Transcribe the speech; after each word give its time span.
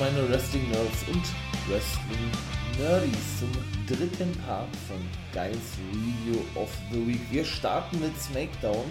Meine 0.00 0.26
Wrestling 0.30 0.66
Nerds 0.70 1.04
und 1.08 1.22
Wrestling 1.68 2.30
Nerdies 2.78 3.38
zum 3.38 3.50
dritten 3.86 4.32
Part 4.46 4.74
von 4.88 4.96
Guys 5.34 5.76
Review 5.92 6.40
of 6.54 6.74
the 6.90 7.06
Week. 7.06 7.20
Wir 7.30 7.44
starten 7.44 8.00
mit 8.00 8.18
SmackDown 8.18 8.86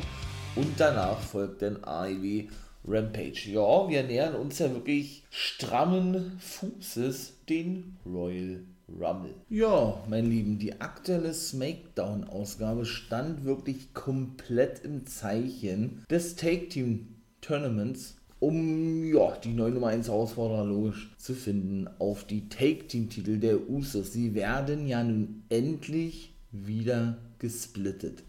und 0.55 0.79
danach 0.79 1.19
folgt 1.19 1.63
dann 1.63 1.83
AEW 1.83 2.43
Rampage. 2.87 3.49
Ja, 3.49 3.89
wir 3.89 4.03
nähern 4.03 4.35
uns 4.35 4.59
ja 4.59 4.71
wirklich 4.71 5.23
strammen 5.31 6.37
Fußes 6.39 7.33
den 7.49 7.97
Royal 8.05 8.61
Rumble. 8.87 9.33
Ja, 9.49 10.03
mein 10.07 10.29
Lieben, 10.29 10.59
die 10.59 10.79
aktuelle 10.79 11.33
SmackDown-Ausgabe 11.33 12.85
stand 12.85 13.45
wirklich 13.45 13.95
komplett 13.95 14.85
im 14.85 15.07
Zeichen 15.07 16.05
des 16.07 16.35
Take-Team-Tournaments 16.35 18.18
um 18.39 19.03
ja, 19.13 19.35
die 19.43 19.53
neue 19.53 19.71
Nummer 19.71 19.87
1 19.87 20.07
Herausforderer 20.07 20.65
logisch 20.65 21.09
zu 21.17 21.33
finden 21.33 21.89
auf 21.99 22.23
die 22.23 22.47
Take-Team-Titel 22.47 23.37
der 23.37 23.69
Usos. 23.69 24.13
Sie 24.13 24.33
werden 24.33 24.87
ja 24.87 25.03
nun 25.03 25.43
endlich 25.49 26.33
wieder 26.51 27.17
gesplittet. 27.37 28.23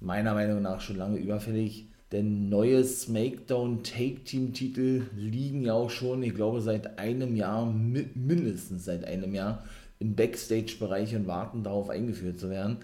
Meiner 0.00 0.34
Meinung 0.34 0.62
nach 0.62 0.80
schon 0.80 0.96
lange 0.96 1.18
überfällig, 1.18 1.86
denn 2.12 2.48
neue 2.48 2.84
SmackDown 2.84 3.82
Take-Team-Titel 3.82 5.02
liegen 5.16 5.62
ja 5.62 5.74
auch 5.74 5.90
schon, 5.90 6.22
ich 6.22 6.34
glaube, 6.34 6.60
seit 6.60 6.98
einem 6.98 7.36
Jahr, 7.36 7.66
mindestens 7.66 8.84
seit 8.84 9.04
einem 9.04 9.34
Jahr, 9.34 9.64
im 9.98 10.14
Backstage-Bereich 10.14 11.14
und 11.16 11.26
warten 11.26 11.62
darauf 11.62 11.88
eingeführt 11.88 12.38
zu 12.38 12.50
werden. 12.50 12.78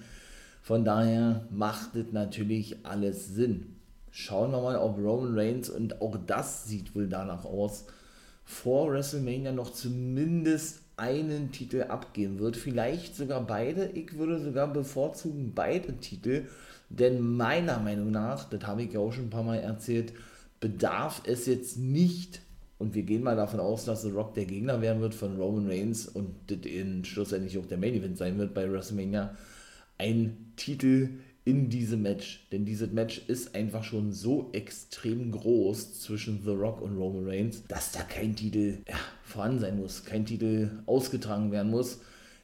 Von 0.63 0.85
daher 0.85 1.47
macht 1.51 1.95
es 1.95 2.13
natürlich 2.13 2.77
alles 2.85 3.35
Sinn. 3.35 3.78
Schauen 4.11 4.51
wir 4.51 4.61
mal, 4.61 4.77
ob 4.77 4.99
Roman 4.99 5.39
Reigns, 5.39 5.71
und 5.71 6.01
auch 6.01 6.17
das 6.27 6.67
sieht 6.67 6.95
wohl 6.95 7.09
danach 7.09 7.45
aus, 7.45 7.85
vor 8.45 8.91
WrestleMania 8.91 9.53
noch 9.53 9.73
zumindest 9.73 10.81
einen 10.97 11.53
Titel 11.53 11.83
abgeben 11.83 12.39
wird. 12.39 12.57
Vielleicht 12.57 13.15
sogar 13.15 13.47
beide. 13.47 13.87
Ich 13.91 14.19
würde 14.19 14.43
sogar 14.43 14.73
bevorzugen 14.73 15.53
beide 15.55 15.99
Titel. 15.99 16.47
Denn 16.89 17.37
meiner 17.37 17.79
Meinung 17.79 18.11
nach, 18.11 18.49
das 18.49 18.67
habe 18.67 18.83
ich 18.83 18.93
ja 18.93 19.01
auch 19.01 19.13
schon 19.13 19.27
ein 19.27 19.31
paar 19.31 19.43
Mal 19.43 19.59
erzählt, 19.59 20.13
bedarf 20.61 21.23
es 21.27 21.47
jetzt 21.47 21.79
nicht, 21.79 22.41
und 22.79 22.95
wir 22.95 23.03
gehen 23.03 23.23
mal 23.23 23.37
davon 23.37 23.61
aus, 23.61 23.85
dass 23.85 24.03
The 24.03 24.11
Rock 24.11 24.35
der 24.35 24.47
Gegner 24.47 24.81
werden 24.81 25.03
wird 25.03 25.15
von 25.15 25.37
Roman 25.37 25.69
Reigns 25.69 26.07
und 26.07 26.35
das 26.47 26.61
in 26.65 27.05
schlussendlich 27.05 27.59
auch 27.59 27.67
der 27.67 27.79
Main 27.79 27.95
Event 27.95 28.17
sein 28.17 28.39
wird 28.39 28.55
bei 28.55 28.71
WrestleMania, 28.71 29.37
ein 29.99 30.53
Titel 30.57 31.11
in 31.49 31.71
diesem 31.71 32.03
Match. 32.03 32.47
Denn 32.53 32.67
dieses 32.67 32.93
Match 32.93 33.23
ist 33.27 33.55
einfach 33.55 33.83
schon 33.83 34.13
so 34.13 34.51
extrem 34.53 35.33
groß 35.33 35.99
zwischen 35.99 36.43
The 36.45 36.51
Rock 36.51 36.83
und 36.83 36.99
Roman 36.99 37.27
Reigns, 37.27 37.63
dass 37.69 37.91
da 37.91 38.03
kein 38.03 38.37
Titel 38.37 38.81
ja, 38.87 38.97
vorhanden 39.23 39.61
sein 39.61 39.81
muss, 39.81 40.05
kein 40.05 40.27
Titel 40.27 40.69
ausgetragen 40.85 41.51
werden 41.51 41.71
muss. 41.71 42.01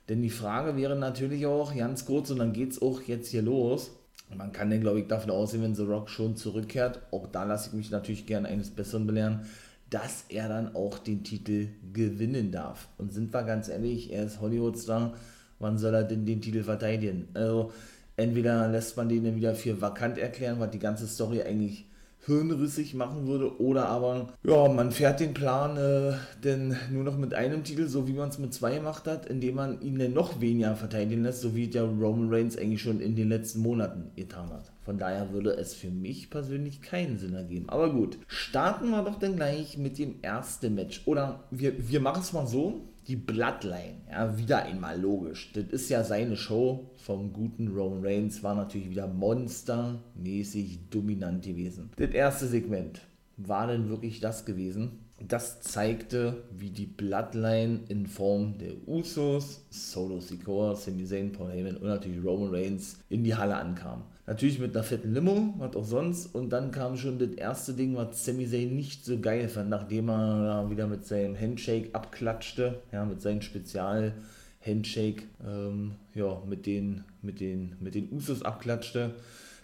Denn 0.08 0.22
die 0.22 0.30
Frage 0.30 0.78
wäre 0.78 0.96
natürlich 0.96 1.44
auch 1.44 1.76
ganz 1.76 2.06
kurz, 2.06 2.30
und 2.30 2.38
dann 2.38 2.54
geht 2.54 2.72
es 2.72 2.80
auch 2.80 3.02
jetzt 3.02 3.28
hier 3.28 3.42
los. 3.42 3.90
Man 4.34 4.52
kann 4.52 4.72
ja, 4.72 4.78
glaube 4.78 5.00
ich, 5.00 5.06
davon 5.06 5.30
ausgehen, 5.30 5.62
wenn 5.62 5.74
The 5.74 5.82
Rock 5.82 6.08
schon 6.08 6.34
zurückkehrt, 6.34 7.02
auch 7.10 7.26
da 7.26 7.44
lasse 7.44 7.68
ich 7.68 7.74
mich 7.74 7.90
natürlich 7.90 8.24
gerne 8.24 8.48
eines 8.48 8.70
Besseren 8.70 9.06
belehren, 9.06 9.42
dass 9.90 10.24
er 10.30 10.48
dann 10.48 10.74
auch 10.74 10.98
den 10.98 11.24
Titel 11.24 11.68
gewinnen 11.92 12.52
darf. 12.52 12.88
Und 12.96 13.12
sind 13.12 13.34
wir 13.34 13.42
ganz 13.42 13.68
ehrlich, 13.68 14.10
er 14.14 14.24
ist 14.24 14.40
Hollywood-Star, 14.40 15.12
wann 15.58 15.76
soll 15.76 15.94
er 15.94 16.04
denn 16.04 16.24
den 16.24 16.40
Titel 16.40 16.62
verteidigen? 16.62 17.28
Also, 17.34 17.70
entweder 18.16 18.68
lässt 18.68 18.96
man 18.96 19.08
den 19.08 19.24
dann 19.24 19.36
wieder 19.36 19.54
für 19.54 19.80
vakant 19.80 20.18
erklären, 20.18 20.60
was 20.60 20.70
die 20.70 20.78
ganze 20.78 21.06
Story 21.06 21.42
eigentlich 21.42 21.86
hirnrissig 22.26 22.94
machen 22.94 23.26
würde, 23.26 23.60
oder 23.60 23.86
aber, 23.88 24.28
ja, 24.44 24.68
man 24.68 24.92
fährt 24.92 25.20
den 25.20 25.34
Plan 25.34 25.76
äh, 25.76 26.14
denn 26.42 26.76
nur 26.90 27.04
noch 27.04 27.18
mit 27.18 27.34
einem 27.34 27.64
Titel, 27.64 27.86
so 27.86 28.08
wie 28.08 28.14
man 28.14 28.30
es 28.30 28.38
mit 28.38 28.54
zwei 28.54 28.76
gemacht 28.76 29.06
hat, 29.06 29.26
indem 29.26 29.56
man 29.56 29.80
ihn 29.82 29.98
dann 29.98 30.14
noch 30.14 30.40
weniger 30.40 30.74
verteidigen 30.74 31.22
lässt, 31.22 31.42
so 31.42 31.54
wie 31.54 31.68
der 31.68 31.84
Roman 31.84 32.32
Reigns 32.32 32.56
eigentlich 32.56 32.82
schon 32.82 33.00
in 33.00 33.14
den 33.14 33.28
letzten 33.28 33.60
Monaten 33.60 34.10
getan 34.16 34.50
hat. 34.50 34.72
Von 34.84 34.98
daher 34.98 35.32
würde 35.32 35.56
es 35.56 35.74
für 35.74 35.90
mich 35.90 36.30
persönlich 36.30 36.82
keinen 36.82 37.18
Sinn 37.18 37.34
ergeben. 37.34 37.68
Aber 37.68 37.90
gut, 37.92 38.18
starten 38.26 38.90
wir 38.90 39.02
doch 39.02 39.18
dann 39.18 39.36
gleich 39.36 39.78
mit 39.78 39.98
dem 39.98 40.16
ersten 40.22 40.74
Match. 40.74 41.02
Oder 41.06 41.40
wir, 41.50 41.72
wir 41.88 42.00
machen 42.00 42.22
es 42.22 42.32
mal 42.32 42.46
so, 42.46 42.82
die 43.06 43.16
Bloodline, 43.16 44.00
ja, 44.10 44.38
wieder 44.38 44.64
einmal 44.64 45.00
logisch. 45.00 45.52
Das 45.52 45.64
ist 45.66 45.88
ja 45.90 46.04
seine 46.04 46.36
Show 46.36 46.90
vom 46.96 47.32
guten 47.32 47.68
Roman 47.68 48.04
Reigns, 48.04 48.42
war 48.42 48.54
natürlich 48.54 48.90
wieder 48.90 49.06
monstermäßig 49.06 50.88
dominant 50.90 51.44
gewesen. 51.44 51.90
Das 51.96 52.10
erste 52.10 52.46
Segment 52.46 53.00
war 53.36 53.66
denn 53.66 53.88
wirklich 53.88 54.20
das 54.20 54.44
gewesen. 54.44 55.03
Das 55.26 55.62
zeigte, 55.62 56.42
wie 56.50 56.68
die 56.68 56.84
Bloodline 56.84 57.80
in 57.88 58.06
Form 58.06 58.58
der 58.58 58.72
Usos, 58.86 59.64
Solo 59.70 60.20
Sikoa, 60.20 60.74
Sami 60.74 61.06
Zayn, 61.06 61.32
Paul 61.32 61.50
Heyman 61.50 61.78
und 61.78 61.84
natürlich 61.86 62.22
Roman 62.22 62.54
Reigns 62.54 62.98
in 63.08 63.24
die 63.24 63.34
Halle 63.34 63.56
ankam. 63.56 64.02
Natürlich 64.26 64.58
mit 64.58 64.76
einer 64.76 64.84
fetten 64.84 65.14
Limo, 65.14 65.54
was 65.56 65.76
auch 65.76 65.84
sonst. 65.84 66.34
Und 66.34 66.50
dann 66.50 66.72
kam 66.72 66.98
schon 66.98 67.18
das 67.18 67.30
erste 67.30 67.72
Ding, 67.72 67.96
was 67.96 68.22
Sami 68.22 68.46
Zayn 68.46 68.76
nicht 68.76 69.06
so 69.06 69.18
geil 69.18 69.48
fand, 69.48 69.70
nachdem 69.70 70.10
er 70.10 70.68
wieder 70.68 70.86
mit 70.86 71.06
seinem 71.06 71.40
Handshake 71.40 71.94
abklatschte, 71.94 72.82
ja, 72.92 73.06
mit 73.06 73.22
seinem 73.22 73.40
Spezial 73.40 74.12
Handshake, 74.60 75.22
ähm, 75.46 75.92
ja, 76.14 76.42
mit 76.46 76.66
den, 76.66 77.04
mit, 77.22 77.40
den, 77.40 77.76
mit 77.80 77.94
den 77.94 78.12
Usos 78.12 78.42
abklatschte. 78.42 79.14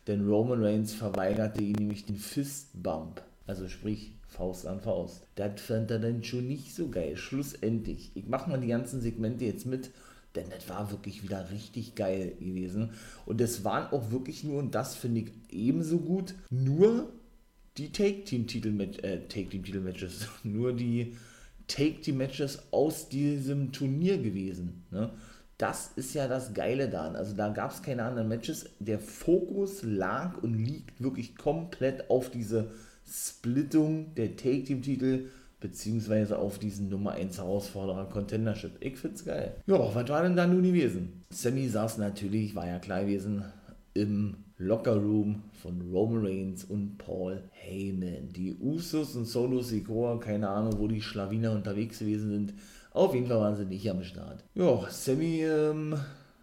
Denn 0.06 0.26
Roman 0.26 0.64
Reigns 0.64 0.94
verweigerte 0.94 1.62
ihm 1.62 1.76
nämlich 1.76 2.06
den 2.06 2.16
Fistbump, 2.16 3.20
also 3.46 3.68
sprich 3.68 4.12
Faust 4.30 4.66
an 4.66 4.80
Faust. 4.80 5.26
Das 5.34 5.60
fand 5.60 5.90
er 5.90 5.98
dann 5.98 6.24
schon 6.24 6.48
nicht 6.48 6.74
so 6.74 6.88
geil. 6.88 7.16
Schlussendlich. 7.16 8.10
Ich 8.14 8.26
mache 8.26 8.48
mal 8.48 8.60
die 8.60 8.68
ganzen 8.68 9.00
Segmente 9.00 9.44
jetzt 9.44 9.66
mit 9.66 9.90
denn 10.34 10.46
das 10.50 10.68
war 10.68 10.90
wirklich 10.90 11.22
wieder 11.22 11.50
richtig 11.50 11.94
geil 11.94 12.34
gewesen. 12.38 12.90
Und 13.26 13.40
es 13.40 13.64
waren 13.64 13.92
auch 13.92 14.10
wirklich 14.10 14.44
nur, 14.44 14.58
und 14.58 14.74
das 14.74 14.94
finde 14.94 15.22
ich 15.22 15.32
ebenso 15.50 15.98
gut, 15.98 16.34
nur 16.50 17.08
die 17.76 17.90
Take-Team-Titel-Matches, 17.90 19.02
äh, 19.02 19.20
Take-Team-Titel-Matches, 19.26 20.28
nur 20.44 20.72
die 20.72 21.16
Take-Team-Matches 21.66 22.64
aus 22.70 23.08
diesem 23.08 23.72
Turnier 23.72 24.18
gewesen. 24.18 24.84
Ne? 24.90 25.10
Das 25.58 25.92
ist 25.96 26.14
ja 26.14 26.26
das 26.26 26.54
Geile 26.54 26.88
daran. 26.88 27.16
Also 27.16 27.34
da 27.36 27.50
gab 27.50 27.70
es 27.70 27.82
keine 27.82 28.04
anderen 28.04 28.28
Matches. 28.28 28.70
Der 28.78 28.98
Fokus 28.98 29.82
lag 29.82 30.42
und 30.42 30.54
liegt 30.54 31.02
wirklich 31.02 31.36
komplett 31.36 32.08
auf 32.08 32.30
diese 32.30 32.70
Splittung 33.10 34.14
der 34.14 34.36
Take-Team-Titel 34.36 35.26
beziehungsweise 35.60 36.38
auf 36.38 36.58
diesen 36.58 36.88
Nummer 36.88 37.12
1 37.12 37.38
Herausforderer 37.38 38.06
Contendership. 38.06 38.72
Ich 38.80 38.96
find's 38.96 39.24
geil. 39.24 39.56
Ja, 39.66 39.78
was 39.78 40.08
war 40.08 40.22
denn 40.22 40.36
da 40.36 40.46
nun 40.46 40.62
gewesen? 40.62 41.24
Sammy 41.30 41.68
saß 41.68 41.98
natürlich, 41.98 42.54
war 42.54 42.66
ja 42.66 42.78
klar 42.78 43.02
gewesen, 43.02 43.44
im 43.92 44.36
Lockerroom 44.56 45.42
von 45.62 45.80
Roman 45.92 46.24
Reigns 46.24 46.64
und 46.64 46.98
Paul 46.98 47.42
Heyman. 47.50 48.28
Die 48.30 48.54
Usos 48.54 49.16
und 49.16 49.26
Solo 49.26 49.60
Sikoa, 49.60 50.18
keine 50.18 50.48
Ahnung, 50.48 50.78
wo 50.78 50.86
die 50.86 51.02
Schlawiner 51.02 51.52
unterwegs 51.52 51.98
gewesen 51.98 52.30
sind. 52.30 52.54
Auf 52.92 53.14
jeden 53.14 53.26
Fall 53.26 53.38
waren 53.38 53.56
sie 53.56 53.64
nicht 53.64 53.88
am 53.90 54.02
Start. 54.02 54.44
Ja, 54.54 54.86
Sammy 54.90 55.44
ähm, 55.44 55.94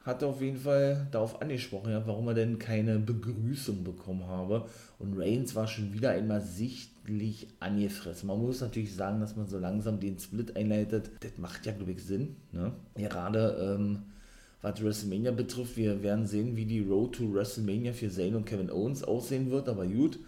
hat 0.08 0.24
auf 0.24 0.42
jeden 0.42 0.58
Fall 0.58 1.06
darauf 1.12 1.42
angesprochen, 1.42 1.92
ja, 1.92 2.08
warum 2.08 2.30
er 2.30 2.34
denn 2.34 2.58
keine 2.58 2.98
Begrüßung 2.98 3.84
bekommen 3.84 4.26
habe. 4.26 4.66
Und 5.00 5.20
Reigns 5.20 5.54
war 5.54 5.68
schon 5.68 5.94
wieder 5.94 6.12
einmal 6.12 6.40
sichtlich 6.40 7.50
angefressen. 7.60 8.28
Man 8.28 8.42
muss 8.42 8.62
natürlich 8.62 8.96
sagen, 8.96 9.20
dass 9.20 9.36
man 9.36 9.48
so 9.48 9.60
langsam 9.60 10.00
den 10.00 10.18
Split 10.18 10.56
einleitet. 10.56 11.12
Das 11.20 11.38
macht 11.38 11.66
ja, 11.66 11.74
glaube 11.74 11.92
ich, 11.92 12.02
Sinn. 12.02 12.38
Ne? 12.54 12.72
Gerade 12.96 13.76
ähm, 13.78 14.04
was 14.62 14.82
WrestleMania 14.82 15.32
betrifft, 15.32 15.76
wir 15.76 16.02
werden 16.02 16.26
sehen, 16.26 16.56
wie 16.56 16.66
die 16.66 16.80
Road 16.80 17.16
to 17.16 17.34
WrestleMania 17.34 17.92
für 17.92 18.10
Zayn 18.10 18.36
und 18.36 18.46
Kevin 18.46 18.72
Owens 18.72 19.04
aussehen 19.04 19.52
wird. 19.52 19.68
Aber 19.68 19.86
gut, 19.86 20.20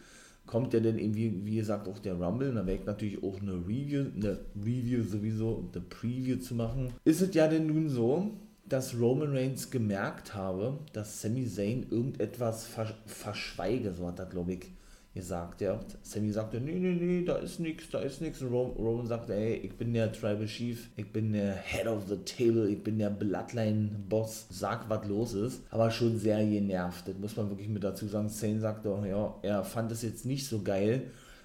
kommt 0.45 0.73
ja 0.73 0.81
dann 0.81 0.99
irgendwie, 0.99 1.45
wie 1.45 1.55
gesagt, 1.55 1.87
auch 1.87 1.99
der 1.99 2.15
Rumble. 2.15 2.49
Und 2.49 2.55
da 2.55 2.67
ich 2.67 2.85
natürlich 2.85 3.23
auch 3.23 3.39
eine 3.41 3.53
Review, 3.53 4.07
eine 4.13 4.39
Review 4.61 5.03
sowieso, 5.03 5.69
eine 5.71 5.81
Preview 5.83 6.37
zu 6.37 6.53
machen. 6.53 6.91
Ist 7.05 7.21
es 7.21 7.33
ja 7.33 7.47
denn 7.47 7.67
nun 7.67 7.87
so, 7.87 8.33
dass 8.69 8.97
Roman 8.99 9.35
Reigns 9.35 9.69
gemerkt 9.71 10.35
habe, 10.35 10.77
dass 10.93 11.21
Sami 11.21 11.45
Zayn 11.47 11.87
irgendetwas 11.89 12.67
verschweige, 13.05 13.93
so 13.93 14.07
hat 14.07 14.19
er, 14.19 14.25
glaube 14.25 14.53
ich, 14.53 14.67
gesagt. 15.13 15.61
Ja. 15.61 15.79
Sammy 16.03 16.31
sagte, 16.31 16.59
nee, 16.61 16.79
nee, 16.79 16.93
nee, 16.93 17.25
da 17.25 17.35
ist 17.37 17.59
nichts, 17.59 17.89
da 17.89 17.99
ist 17.99 18.21
nichts. 18.21 18.41
Und 18.41 18.53
Roman 18.53 19.07
sagte, 19.07 19.33
ey, 19.33 19.55
ich 19.55 19.75
bin 19.75 19.93
der 19.93 20.11
Tribal 20.11 20.45
Chief, 20.45 20.89
ich 20.95 21.11
bin 21.11 21.33
der 21.33 21.55
Head 21.55 21.87
of 21.87 22.03
the 22.07 22.17
Table, 22.17 22.69
ich 22.69 22.83
bin 22.83 22.99
der 22.99 23.09
Bloodline-Boss, 23.09 24.47
sag, 24.49 24.89
was 24.89 25.07
los 25.07 25.33
ist. 25.33 25.61
Aber 25.71 25.91
schon 25.91 26.17
sehr 26.17 26.45
genervt, 26.45 27.07
das 27.07 27.17
muss 27.17 27.35
man 27.35 27.49
wirklich 27.49 27.69
mit 27.69 27.83
dazu 27.83 28.07
sagen. 28.07 28.29
Zane 28.29 28.59
sagte, 28.59 28.89
ja, 29.07 29.35
er 29.41 29.63
fand 29.63 29.91
es 29.91 30.03
jetzt 30.03 30.25
nicht 30.25 30.47
so 30.47 30.61
geil, 30.61 31.03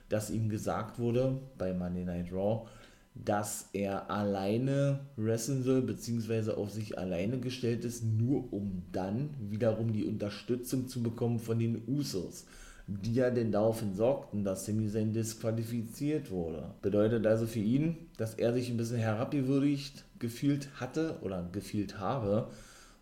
dass 0.09 0.31
ihm 0.31 0.49
gesagt 0.49 0.99
wurde, 0.99 1.39
bei 1.57 1.73
Monday 1.73 2.05
Night 2.05 2.33
Raw, 2.33 2.67
dass 3.15 3.69
er 3.73 4.11
alleine 4.11 5.01
wresteln 5.17 5.63
soll, 5.63 5.83
beziehungsweise 5.83 6.57
auf 6.57 6.71
sich 6.71 6.99
alleine 6.99 7.39
gestellt 7.39 7.85
ist, 7.85 8.05
nur 8.05 8.53
um 8.53 8.83
dann 8.93 9.31
wiederum 9.51 9.93
die 9.93 10.05
Unterstützung 10.05 10.89
zu 10.89 11.03
bekommen 11.03 11.39
von 11.39 11.59
den 11.59 11.83
Usos 11.87 12.45
die 12.87 13.15
ja 13.15 13.31
denn 13.31 13.51
daraufhin 13.51 13.95
sorgten, 13.95 14.45
dass 14.45 14.67
Sami 14.67 14.89
Zayn 14.89 15.13
disqualifiziert 15.13 16.31
wurde. 16.31 16.75
Bedeutet 16.83 17.27
also 17.27 17.47
für 17.47 17.61
ihn, 17.61 17.97
dass 18.19 18.35
er 18.35 18.53
sich 18.53 18.69
ein 18.69 18.77
bisschen 18.77 18.99
herabgewürdigt 18.99 20.05
gefühlt 20.19 20.69
hatte 20.81 21.19
oder 21.23 21.49
gefühlt 21.51 21.99
habe 21.99 22.51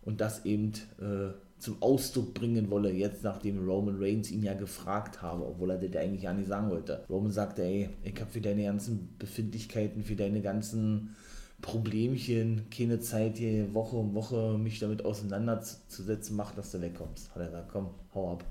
und 0.03 0.21
das 0.21 0.45
eben 0.45 0.71
äh, 0.99 1.33
zum 1.63 1.81
Ausdruck 1.81 2.33
bringen 2.33 2.69
wolle, 2.69 2.91
jetzt 2.91 3.23
nachdem 3.23 3.65
Roman 3.65 3.97
Reigns 3.99 4.29
ihn 4.31 4.43
ja 4.43 4.53
gefragt 4.53 5.21
habe, 5.21 5.45
obwohl 5.45 5.71
er 5.71 5.77
das 5.77 5.95
eigentlich 6.01 6.23
gar 6.23 6.33
nicht 6.33 6.47
sagen 6.47 6.69
wollte. 6.69 7.03
Roman 7.09 7.31
sagte, 7.31 7.63
ey, 7.63 7.89
ich 8.03 8.19
habe 8.19 8.29
für 8.29 8.41
deine 8.41 8.63
ganzen 8.63 9.15
Befindlichkeiten, 9.17 10.03
für 10.03 10.15
deine 10.15 10.41
ganzen 10.41 11.15
Problemchen 11.61 12.69
keine 12.69 12.99
Zeit 12.99 13.37
hier 13.37 13.73
Woche 13.73 13.95
um 13.95 14.13
Woche 14.13 14.57
mich 14.57 14.79
damit 14.79 15.05
auseinanderzusetzen, 15.05 16.35
mach, 16.35 16.53
dass 16.53 16.71
du 16.71 16.81
wegkommst. 16.81 17.33
Hat 17.33 17.41
er 17.41 17.45
gesagt, 17.45 17.69
komm, 17.71 17.91
hau 18.13 18.33
ab 18.33 18.45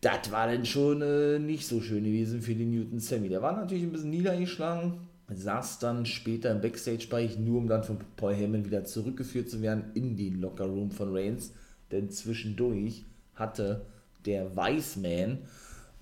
das 0.00 0.30
war 0.30 0.46
dann 0.46 0.64
schon 0.64 1.02
äh, 1.02 1.38
nicht 1.38 1.66
so 1.66 1.80
schön 1.80 2.04
gewesen 2.04 2.40
für 2.40 2.54
den 2.54 2.70
Newton 2.70 3.00
Sammy. 3.00 3.28
Der 3.28 3.42
war 3.42 3.56
natürlich 3.56 3.82
ein 3.82 3.92
bisschen 3.92 4.10
niedergeschlagen, 4.10 4.94
saß 5.28 5.80
dann 5.80 6.06
später 6.06 6.50
im 6.50 6.60
Backstage-Bereich, 6.60 7.38
nur 7.38 7.58
um 7.58 7.68
dann 7.68 7.82
von 7.82 7.98
Paul 8.16 8.34
Heyman 8.34 8.64
wieder 8.64 8.84
zurückgeführt 8.84 9.50
zu 9.50 9.60
werden 9.60 9.90
in 9.94 10.16
den 10.16 10.40
Locker-Room 10.40 10.90
von 10.90 11.14
Reigns. 11.14 11.52
Denn 11.90 12.10
zwischendurch 12.10 13.04
hatte 13.34 13.86
der 14.26 14.56
Wiseman, 14.56 15.38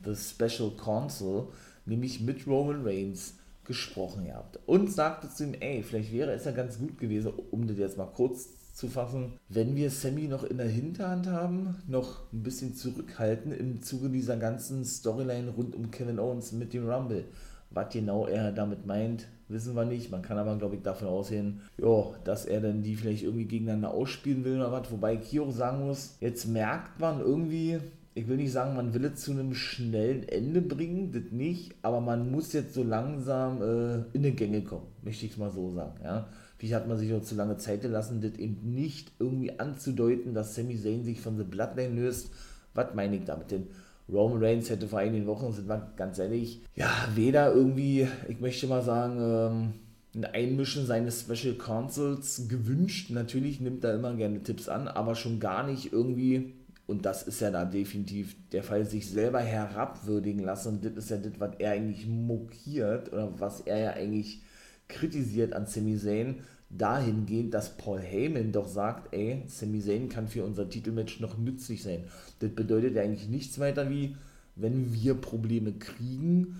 the 0.04 0.14
Special 0.14 0.70
Counsel, 0.76 1.48
nämlich 1.84 2.20
mit 2.20 2.46
Roman 2.46 2.84
Reigns 2.84 3.34
gesprochen 3.64 4.26
gehabt 4.26 4.58
und 4.66 4.92
sagte 4.92 5.28
zu 5.28 5.44
ihm, 5.44 5.54
ey, 5.58 5.82
vielleicht 5.82 6.12
wäre 6.12 6.32
es 6.32 6.44
ja 6.44 6.52
ganz 6.52 6.78
gut 6.78 6.98
gewesen, 6.98 7.32
um 7.50 7.66
das 7.66 7.78
jetzt 7.78 7.98
mal 7.98 8.06
kurz 8.06 8.48
zu 8.74 8.88
fassen, 8.88 9.38
wenn 9.48 9.74
wir 9.74 9.90
Sammy 9.90 10.28
noch 10.28 10.44
in 10.44 10.58
der 10.58 10.68
Hinterhand 10.68 11.26
haben, 11.28 11.76
noch 11.88 12.30
ein 12.32 12.42
bisschen 12.42 12.74
zurückhalten 12.74 13.52
im 13.52 13.82
Zuge 13.82 14.10
dieser 14.10 14.36
ganzen 14.36 14.84
Storyline 14.84 15.50
rund 15.50 15.74
um 15.74 15.90
Kevin 15.90 16.18
Owens 16.18 16.52
mit 16.52 16.74
dem 16.74 16.88
Rumble. 16.88 17.24
Was 17.70 17.92
genau 17.92 18.26
er 18.26 18.52
damit 18.52 18.86
meint, 18.86 19.26
wissen 19.48 19.74
wir 19.74 19.84
nicht. 19.84 20.10
Man 20.10 20.22
kann 20.22 20.38
aber, 20.38 20.56
glaube 20.56 20.76
ich, 20.76 20.82
davon 20.82 21.08
ausgehen, 21.08 21.60
jo, 21.78 22.14
dass 22.24 22.46
er 22.46 22.60
dann 22.60 22.82
die 22.82 22.96
vielleicht 22.96 23.24
irgendwie 23.24 23.46
gegeneinander 23.46 23.92
ausspielen 23.92 24.44
will 24.44 24.56
oder 24.56 24.72
was. 24.72 24.90
Wobei 24.90 25.16
Kio 25.16 25.50
sagen 25.50 25.86
muss, 25.86 26.16
jetzt 26.20 26.46
merkt 26.46 27.00
man 27.00 27.20
irgendwie, 27.20 27.78
ich 28.14 28.26
will 28.28 28.36
nicht 28.36 28.52
sagen, 28.52 28.74
man 28.74 28.94
will 28.94 29.04
es 29.04 29.20
zu 29.20 29.32
einem 29.32 29.54
schnellen 29.54 30.26
Ende 30.28 30.62
bringen, 30.62 31.12
das 31.12 31.30
nicht, 31.32 31.74
aber 31.82 32.00
man 32.00 32.30
muss 32.30 32.52
jetzt 32.54 32.74
so 32.74 32.82
langsam 32.82 33.62
äh, 33.62 34.16
in 34.16 34.22
die 34.22 34.34
Gänge 34.34 34.62
kommen, 34.62 34.86
möchte 35.02 35.26
ich 35.26 35.32
es 35.32 35.38
mal 35.38 35.50
so 35.50 35.70
sagen. 35.72 36.00
Ja? 36.02 36.26
Wie 36.58 36.74
hat 36.74 36.88
man 36.88 36.96
sich 36.96 37.12
auch 37.12 37.22
zu 37.22 37.34
lange 37.34 37.58
Zeit 37.58 37.82
gelassen, 37.82 38.22
das 38.22 38.38
eben 38.38 38.74
nicht 38.74 39.12
irgendwie 39.18 39.58
anzudeuten, 39.58 40.32
dass 40.32 40.54
Sami 40.54 40.80
Zayn 40.80 41.04
sich 41.04 41.20
von 41.20 41.36
The 41.36 41.44
Bloodline 41.44 41.94
löst. 41.94 42.30
Was 42.72 42.94
meine 42.94 43.16
ich 43.16 43.24
damit 43.24 43.50
denn? 43.50 43.66
Roman 44.08 44.42
Reigns 44.42 44.70
hätte 44.70 44.88
vor 44.88 45.00
einigen 45.00 45.26
Wochen, 45.26 45.52
sind 45.52 45.68
wir 45.68 45.92
ganz 45.96 46.18
ehrlich, 46.18 46.62
ja, 46.74 46.90
weder 47.14 47.52
irgendwie, 47.52 48.06
ich 48.28 48.40
möchte 48.40 48.66
mal 48.66 48.82
sagen, 48.82 49.18
ähm, 49.20 49.72
ein 50.14 50.24
Einmischen 50.24 50.86
seines 50.86 51.22
Special 51.22 51.54
Councils 51.54 52.48
gewünscht. 52.48 53.10
Natürlich 53.10 53.60
nimmt 53.60 53.84
er 53.84 53.94
immer 53.94 54.14
gerne 54.14 54.42
Tipps 54.42 54.68
an, 54.68 54.88
aber 54.88 55.14
schon 55.14 55.40
gar 55.40 55.66
nicht 55.66 55.92
irgendwie, 55.92 56.54
und 56.86 57.04
das 57.04 57.24
ist 57.24 57.40
ja 57.40 57.50
da 57.50 57.64
definitiv 57.64 58.36
der 58.52 58.62
Fall, 58.62 58.86
sich 58.86 59.10
selber 59.10 59.40
herabwürdigen 59.40 60.42
lassen. 60.44 60.76
Und 60.76 60.84
das 60.84 60.92
ist 61.04 61.10
ja 61.10 61.18
das, 61.18 61.38
was 61.38 61.56
er 61.58 61.72
eigentlich 61.72 62.06
mokiert 62.06 63.12
oder 63.12 63.38
was 63.38 63.60
er 63.60 63.78
ja 63.78 63.90
eigentlich 63.90 64.42
kritisiert 64.88 65.52
an 65.52 65.66
Sami 65.66 65.98
Zayn 65.98 66.36
dahingehend, 66.70 67.54
dass 67.54 67.76
Paul 67.76 68.00
Heyman 68.00 68.52
doch 68.52 68.68
sagt, 68.68 69.14
ey, 69.14 69.42
Sami 69.46 69.80
Zayn 69.80 70.08
kann 70.08 70.28
für 70.28 70.44
unser 70.44 70.68
Titelmatch 70.68 71.20
noch 71.20 71.38
nützlich 71.38 71.82
sein. 71.82 72.04
Das 72.40 72.50
bedeutet 72.50 72.96
ja 72.96 73.02
eigentlich 73.02 73.28
nichts 73.28 73.58
weiter 73.58 73.88
wie, 73.88 74.16
wenn 74.56 74.92
wir 74.92 75.14
Probleme 75.14 75.72
kriegen, 75.72 76.56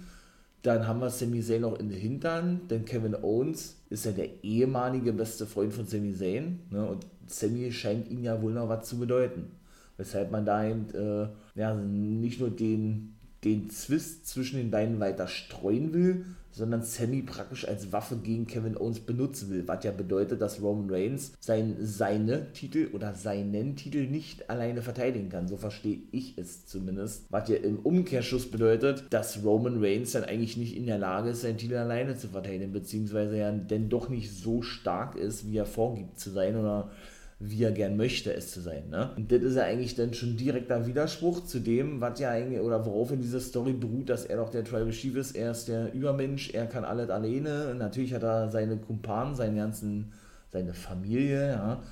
dann 0.62 0.86
haben 0.86 1.00
wir 1.00 1.10
Sami 1.10 1.42
Zayn 1.42 1.62
noch 1.62 1.78
in 1.78 1.88
der 1.88 1.98
Hintern, 1.98 2.62
denn 2.68 2.84
Kevin 2.84 3.14
Owens 3.14 3.76
ist 3.88 4.04
ja 4.04 4.12
der 4.12 4.42
ehemalige 4.42 5.12
beste 5.12 5.46
Freund 5.46 5.72
von 5.72 5.86
Sami 5.86 6.12
Zayn 6.12 6.60
ne, 6.70 6.84
und 6.86 7.06
Sami 7.26 7.70
scheint 7.72 8.10
ihn 8.10 8.24
ja 8.24 8.40
wohl 8.42 8.52
noch 8.52 8.68
was 8.68 8.88
zu 8.88 8.98
bedeuten. 8.98 9.52
Weshalb 9.96 10.30
man 10.30 10.44
da 10.44 10.66
eben 10.68 10.86
äh, 10.94 11.28
ja, 11.54 11.74
nicht 11.74 12.38
nur 12.38 12.50
den, 12.50 13.15
den 13.44 13.70
Zwist 13.70 14.26
zwischen 14.26 14.56
den 14.56 14.70
beiden 14.70 15.00
weiter 15.00 15.28
streuen 15.28 15.92
will, 15.92 16.24
sondern 16.56 16.82
Sammy 16.82 17.20
praktisch 17.20 17.68
als 17.68 17.92
Waffe 17.92 18.16
gegen 18.16 18.46
Kevin 18.46 18.78
Owens 18.78 19.00
benutzen 19.00 19.50
will, 19.50 19.68
was 19.68 19.84
ja 19.84 19.90
bedeutet, 19.90 20.40
dass 20.40 20.62
Roman 20.62 20.88
Reigns 20.88 21.32
sein, 21.38 21.76
seine 21.80 22.50
Titel 22.54 22.88
oder 22.94 23.14
seinen 23.14 23.76
Titel 23.76 24.06
nicht 24.06 24.48
alleine 24.48 24.80
verteidigen 24.80 25.28
kann. 25.28 25.48
So 25.48 25.58
verstehe 25.58 25.98
ich 26.12 26.38
es 26.38 26.64
zumindest. 26.64 27.26
Was 27.28 27.50
ja 27.50 27.56
im 27.56 27.80
Umkehrschluss 27.80 28.50
bedeutet, 28.50 29.04
dass 29.10 29.44
Roman 29.44 29.84
Reigns 29.84 30.12
dann 30.12 30.24
eigentlich 30.24 30.56
nicht 30.56 30.74
in 30.74 30.86
der 30.86 30.98
Lage 30.98 31.30
ist, 31.30 31.42
seinen 31.42 31.58
Titel 31.58 31.76
alleine 31.76 32.16
zu 32.16 32.28
verteidigen, 32.28 32.72
beziehungsweise 32.72 33.36
ja 33.36 33.52
denn 33.52 33.90
doch 33.90 34.08
nicht 34.08 34.32
so 34.32 34.62
stark 34.62 35.14
ist, 35.14 35.46
wie 35.46 35.58
er 35.58 35.66
vorgibt 35.66 36.18
zu 36.18 36.30
sein 36.30 36.56
oder 36.56 36.90
wie 37.38 37.64
er 37.64 37.72
gern 37.72 37.96
möchte, 37.96 38.32
es 38.32 38.50
zu 38.50 38.60
sein. 38.60 38.88
Ne? 38.88 39.10
Und 39.16 39.30
das 39.30 39.42
ist 39.42 39.56
ja 39.56 39.64
eigentlich 39.64 39.94
dann 39.94 40.14
schon 40.14 40.36
direkter 40.36 40.86
Widerspruch 40.86 41.44
zu 41.44 41.60
dem, 41.60 42.00
was 42.00 42.18
ja 42.18 42.30
eigentlich, 42.30 42.60
oder 42.60 42.86
worauf 42.86 43.12
in 43.12 43.20
dieser 43.20 43.40
Story 43.40 43.74
beruht, 43.74 44.08
dass 44.08 44.24
er 44.24 44.38
doch 44.38 44.48
der 44.48 44.64
Tribal 44.64 44.90
Chief 44.90 45.14
ist, 45.16 45.36
er 45.36 45.50
ist 45.50 45.68
der 45.68 45.92
Übermensch, 45.92 46.54
er 46.54 46.66
kann 46.66 46.84
alles 46.84 47.10
alleine. 47.10 47.74
natürlich 47.74 48.14
hat 48.14 48.22
er 48.22 48.48
seine 48.48 48.78
Kumpanen, 48.78 49.34
seinen 49.34 49.56
ganzen, 49.56 50.12
seine 50.50 50.72
Familie, 50.72 51.48
ja. 51.50 51.82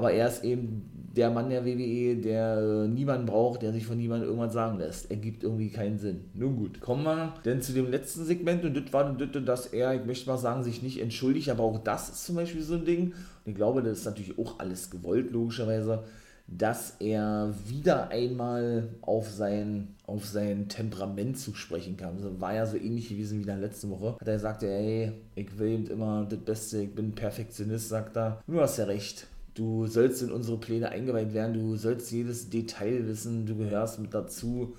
Aber 0.00 0.12
er 0.12 0.28
ist 0.28 0.44
eben 0.44 0.90
der 1.14 1.28
Mann 1.28 1.50
der 1.50 1.66
WWE, 1.66 2.16
der 2.16 2.56
äh, 2.56 2.88
niemanden 2.88 3.26
braucht, 3.26 3.60
der 3.60 3.70
sich 3.70 3.84
von 3.84 3.98
niemandem 3.98 4.30
irgendwas 4.30 4.54
sagen 4.54 4.78
lässt. 4.78 5.10
Er 5.10 5.18
gibt 5.18 5.42
irgendwie 5.42 5.68
keinen 5.68 5.98
Sinn. 5.98 6.24
Nun 6.32 6.56
gut, 6.56 6.80
kommen 6.80 7.02
wir 7.02 7.34
denn 7.44 7.60
zu 7.60 7.74
dem 7.74 7.90
letzten 7.90 8.24
Segment 8.24 8.64
und 8.64 8.74
das 8.74 8.90
war 8.94 9.12
das, 9.12 9.44
dass 9.44 9.66
er, 9.66 9.94
ich 9.94 10.06
möchte 10.06 10.30
mal 10.30 10.38
sagen, 10.38 10.64
sich 10.64 10.82
nicht 10.82 11.02
entschuldigt, 11.02 11.50
aber 11.50 11.64
auch 11.64 11.84
das 11.84 12.08
ist 12.08 12.24
zum 12.24 12.36
Beispiel 12.36 12.62
so 12.62 12.76
ein 12.76 12.86
Ding. 12.86 13.12
Und 13.44 13.52
ich 13.52 13.54
glaube, 13.54 13.82
das 13.82 13.98
ist 13.98 14.04
natürlich 14.06 14.38
auch 14.38 14.58
alles 14.58 14.88
gewollt, 14.88 15.30
logischerweise, 15.32 16.04
dass 16.46 16.96
er 16.98 17.52
wieder 17.68 18.08
einmal 18.08 18.88
auf 19.02 19.28
sein, 19.28 19.88
auf 20.06 20.24
sein 20.24 20.70
Temperament 20.70 21.38
zu 21.38 21.54
sprechen 21.54 21.98
kam. 21.98 22.14
Also 22.16 22.40
war 22.40 22.54
ja 22.54 22.64
so 22.64 22.78
ähnlich 22.78 23.10
gewesen 23.10 23.36
wie 23.36 23.42
in 23.42 23.48
der 23.48 23.58
letzten 23.58 23.90
Woche. 23.90 24.16
Hat 24.18 24.26
er 24.26 24.32
gesagt, 24.32 24.62
ey, 24.62 25.12
ich 25.34 25.58
will 25.58 25.68
eben 25.68 25.86
immer 25.88 26.24
das 26.24 26.38
Beste, 26.38 26.82
ich 26.84 26.94
bin 26.94 27.12
Perfektionist, 27.12 27.90
sagt 27.90 28.16
er. 28.16 28.40
Du 28.46 28.58
hast 28.58 28.78
ja 28.78 28.84
recht 28.84 29.26
du 29.60 29.86
sollst 29.86 30.22
in 30.22 30.32
unsere 30.32 30.56
Pläne 30.56 30.88
eingeweiht 30.88 31.34
werden, 31.34 31.52
du 31.52 31.76
sollst 31.76 32.10
jedes 32.10 32.48
Detail 32.48 33.06
wissen, 33.06 33.44
du 33.44 33.56
gehörst 33.56 33.98
mit 33.98 34.14
dazu 34.14 34.74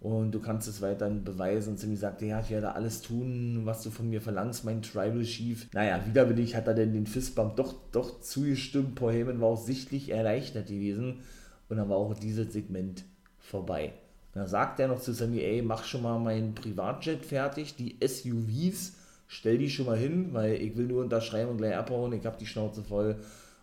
und 0.00 0.32
du 0.32 0.40
kannst 0.40 0.66
es 0.66 0.82
weiterhin 0.82 1.22
beweisen. 1.22 1.70
Und 1.70 1.78
Sammy 1.78 1.94
sagte, 1.94 2.26
ja, 2.26 2.40
ich 2.40 2.50
werde 2.50 2.74
alles 2.74 3.00
tun, 3.00 3.60
was 3.62 3.84
du 3.84 3.90
von 3.90 4.10
mir 4.10 4.20
verlangst, 4.20 4.64
mein 4.64 4.82
Tribal 4.82 5.22
Chief. 5.22 5.68
Naja, 5.72 6.00
widerwillig 6.04 6.56
hat 6.56 6.66
er 6.66 6.74
denn 6.74 6.92
den 6.92 7.06
Fistbump 7.06 7.54
doch, 7.54 7.74
doch 7.92 8.20
zugestimmt. 8.20 8.96
Paul 8.96 9.12
Heyman 9.12 9.40
war 9.40 9.50
auch 9.50 9.64
sichtlich 9.64 10.10
erleichtert 10.10 10.66
gewesen 10.66 11.20
und 11.68 11.76
dann 11.76 11.88
war 11.88 11.96
auch 11.96 12.14
dieses 12.14 12.52
Segment 12.52 13.04
vorbei. 13.38 13.92
Da 14.32 14.48
sagt 14.48 14.80
er 14.80 14.88
noch 14.88 15.00
zu 15.00 15.12
Sammy, 15.12 15.42
ey, 15.42 15.62
mach 15.62 15.84
schon 15.84 16.02
mal 16.02 16.18
mein 16.18 16.56
Privatjet 16.56 17.24
fertig, 17.24 17.76
die 17.76 17.96
SUVs, 18.04 18.94
stell 19.28 19.58
die 19.58 19.70
schon 19.70 19.86
mal 19.86 19.96
hin, 19.96 20.30
weil 20.32 20.54
ich 20.54 20.76
will 20.76 20.86
nur 20.86 21.04
unterschreiben 21.04 21.52
und 21.52 21.58
gleich 21.58 21.76
abhauen, 21.76 22.12
ich 22.12 22.26
habe 22.26 22.36
die 22.36 22.46
Schnauze 22.46 22.82
voll 22.82 23.16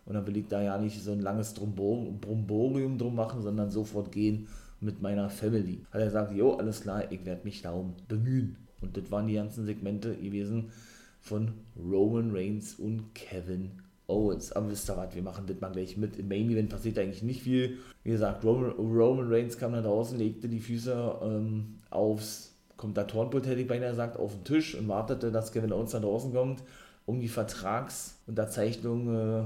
und 0.05 0.13
dann 0.15 0.25
will 0.27 0.37
ich 0.37 0.47
da 0.47 0.61
ja 0.61 0.77
nicht 0.77 1.01
so 1.01 1.11
ein 1.11 1.21
langes 1.21 1.53
Bromborium 1.53 2.97
drum 2.97 3.15
machen, 3.15 3.41
sondern 3.41 3.69
sofort 3.69 4.11
gehen 4.11 4.47
mit 4.79 5.01
meiner 5.01 5.29
Family. 5.29 5.83
Hat 5.91 6.01
er 6.01 6.05
gesagt, 6.05 6.33
jo, 6.33 6.55
alles 6.55 6.81
klar, 6.81 7.11
ich 7.11 7.23
werde 7.25 7.43
mich 7.43 7.61
darum 7.61 7.93
bemühen. 8.07 8.57
Und 8.81 8.97
das 8.97 9.11
waren 9.11 9.27
die 9.27 9.35
ganzen 9.35 9.65
Segmente 9.65 10.15
gewesen 10.15 10.71
von 11.19 11.51
Roman 11.77 12.31
Reigns 12.35 12.75
und 12.75 13.13
Kevin 13.13 13.71
Owens. 14.07 14.51
Aber 14.51 14.71
wisst 14.71 14.89
ihr 14.89 14.97
was, 14.97 15.13
wir 15.13 15.21
machen 15.21 15.45
das 15.45 15.61
mal 15.61 15.71
gleich 15.71 15.97
mit. 15.97 16.17
Im 16.17 16.27
Main 16.27 16.49
Event 16.49 16.69
passiert 16.69 16.97
eigentlich 16.97 17.21
nicht 17.21 17.43
viel. 17.43 17.77
Wie 18.03 18.11
gesagt, 18.11 18.43
Roman, 18.43 18.71
Roman 18.71 19.31
Reigns 19.31 19.57
kam 19.57 19.73
da 19.73 19.81
draußen, 19.81 20.17
legte 20.17 20.49
die 20.49 20.59
Füße 20.59 21.19
ähm, 21.21 21.75
aufs 21.91 22.55
Kommentatorenpult, 22.77 23.45
hätte 23.45 23.61
ich 23.61 23.67
beinahe 23.67 23.91
gesagt, 23.91 24.17
auf 24.17 24.33
den 24.33 24.43
Tisch 24.43 24.73
und 24.73 24.87
wartete, 24.87 25.31
dass 25.31 25.51
Kevin 25.51 25.71
Owens 25.71 25.91
da 25.91 25.99
draußen 25.99 26.33
kommt, 26.33 26.63
um 27.05 27.19
die 27.19 27.27
Vertragsunterzeichnung 27.27 29.15
äh, 29.15 29.43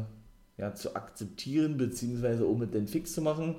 ja, 0.58 0.74
zu 0.74 0.96
akzeptieren, 0.96 1.78
beziehungsweise 1.78 2.46
um 2.46 2.60
mit 2.60 2.74
den 2.74 2.88
Fix 2.88 3.14
zu 3.14 3.22
machen. 3.22 3.56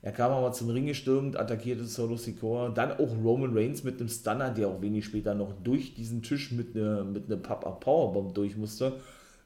Er 0.00 0.12
kam 0.12 0.30
aber 0.30 0.52
zum 0.52 0.70
Ring 0.70 0.86
gestürmt, 0.86 1.36
attackierte 1.36 1.84
Solo 1.84 2.16
Sikoa, 2.16 2.68
dann 2.68 2.92
auch 2.92 3.16
Roman 3.22 3.56
Reigns 3.56 3.82
mit 3.82 3.98
einem 3.98 4.08
Stunner, 4.08 4.50
der 4.50 4.68
auch 4.68 4.80
wenig 4.80 5.04
später 5.04 5.34
noch 5.34 5.52
durch 5.64 5.94
diesen 5.94 6.22
Tisch 6.22 6.52
mit 6.52 6.76
einer 6.76 7.04
mit 7.04 7.26
eine 7.26 7.36
Pop-Up 7.36 7.80
Powerbomb 7.80 8.34
durch 8.34 8.56
musste 8.56 8.94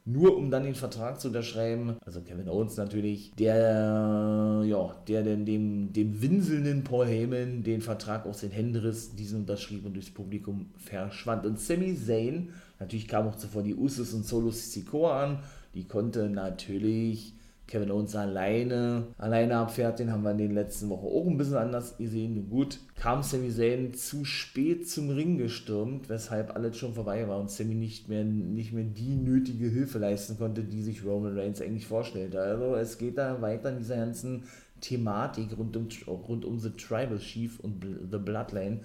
nur 0.04 0.36
um 0.36 0.50
dann 0.50 0.64
den 0.64 0.74
Vertrag 0.74 1.20
zu 1.20 1.28
unterschreiben. 1.28 1.96
Also 2.04 2.20
Kevin 2.22 2.48
Owens 2.48 2.76
natürlich, 2.76 3.32
der, 3.38 4.62
ja, 4.64 4.94
der 5.06 5.22
denn 5.22 5.46
dem, 5.46 5.92
dem 5.92 6.20
winselnden 6.20 6.82
Paul 6.82 7.06
Heyman 7.06 7.62
den 7.62 7.80
Vertrag 7.80 8.26
aus 8.26 8.40
den 8.40 8.50
Händen 8.50 8.76
riss, 8.76 9.14
diesen 9.14 9.40
unterschrieb 9.40 9.84
und 9.84 9.94
durchs 9.94 10.10
Publikum 10.10 10.70
verschwand. 10.76 11.46
Und 11.46 11.60
Sami 11.60 11.96
Zayn, 11.96 12.50
natürlich 12.80 13.06
kam 13.06 13.28
auch 13.28 13.36
zuvor 13.36 13.62
die 13.62 13.76
Usos 13.76 14.12
und 14.12 14.26
Solo 14.26 14.50
Sikoa 14.50 15.22
an, 15.22 15.38
die 15.74 15.86
konnte 15.86 16.28
natürlich 16.28 17.34
Kevin 17.66 17.90
Owens 17.90 18.14
alleine, 18.14 19.06
alleine 19.16 19.56
abfertigen, 19.56 20.12
haben 20.12 20.24
wir 20.24 20.32
in 20.32 20.38
den 20.38 20.54
letzten 20.54 20.90
Wochen 20.90 21.06
auch 21.06 21.26
ein 21.26 21.38
bisschen 21.38 21.56
anders 21.56 21.96
gesehen. 21.96 22.50
Gut, 22.50 22.78
kam 22.96 23.22
Sami 23.22 23.50
Zayn 23.50 23.94
zu 23.94 24.26
spät 24.26 24.90
zum 24.90 25.08
Ring 25.08 25.38
gestürmt, 25.38 26.10
weshalb 26.10 26.54
alles 26.54 26.76
schon 26.76 26.92
vorbei 26.92 27.26
war 27.28 27.40
und 27.40 27.50
Sami 27.50 27.74
nicht 27.74 28.10
mehr, 28.10 28.24
nicht 28.24 28.74
mehr 28.74 28.84
die 28.84 29.16
nötige 29.16 29.68
Hilfe 29.68 29.98
leisten 29.98 30.36
konnte, 30.36 30.64
die 30.64 30.82
sich 30.82 31.02
Roman 31.04 31.38
Reigns 31.38 31.62
eigentlich 31.62 31.86
vorstellte. 31.86 32.40
Also 32.42 32.74
es 32.74 32.98
geht 32.98 33.16
da 33.16 33.40
weiter 33.40 33.70
in 33.70 33.78
dieser 33.78 33.96
ganzen 33.96 34.42
Thematik 34.82 35.56
rund 35.56 35.76
um, 35.76 35.88
rund 36.28 36.44
um 36.44 36.58
The 36.58 36.70
Tribal 36.70 37.20
Chief 37.20 37.58
und 37.60 37.86
The 38.10 38.18
Bloodline 38.18 38.80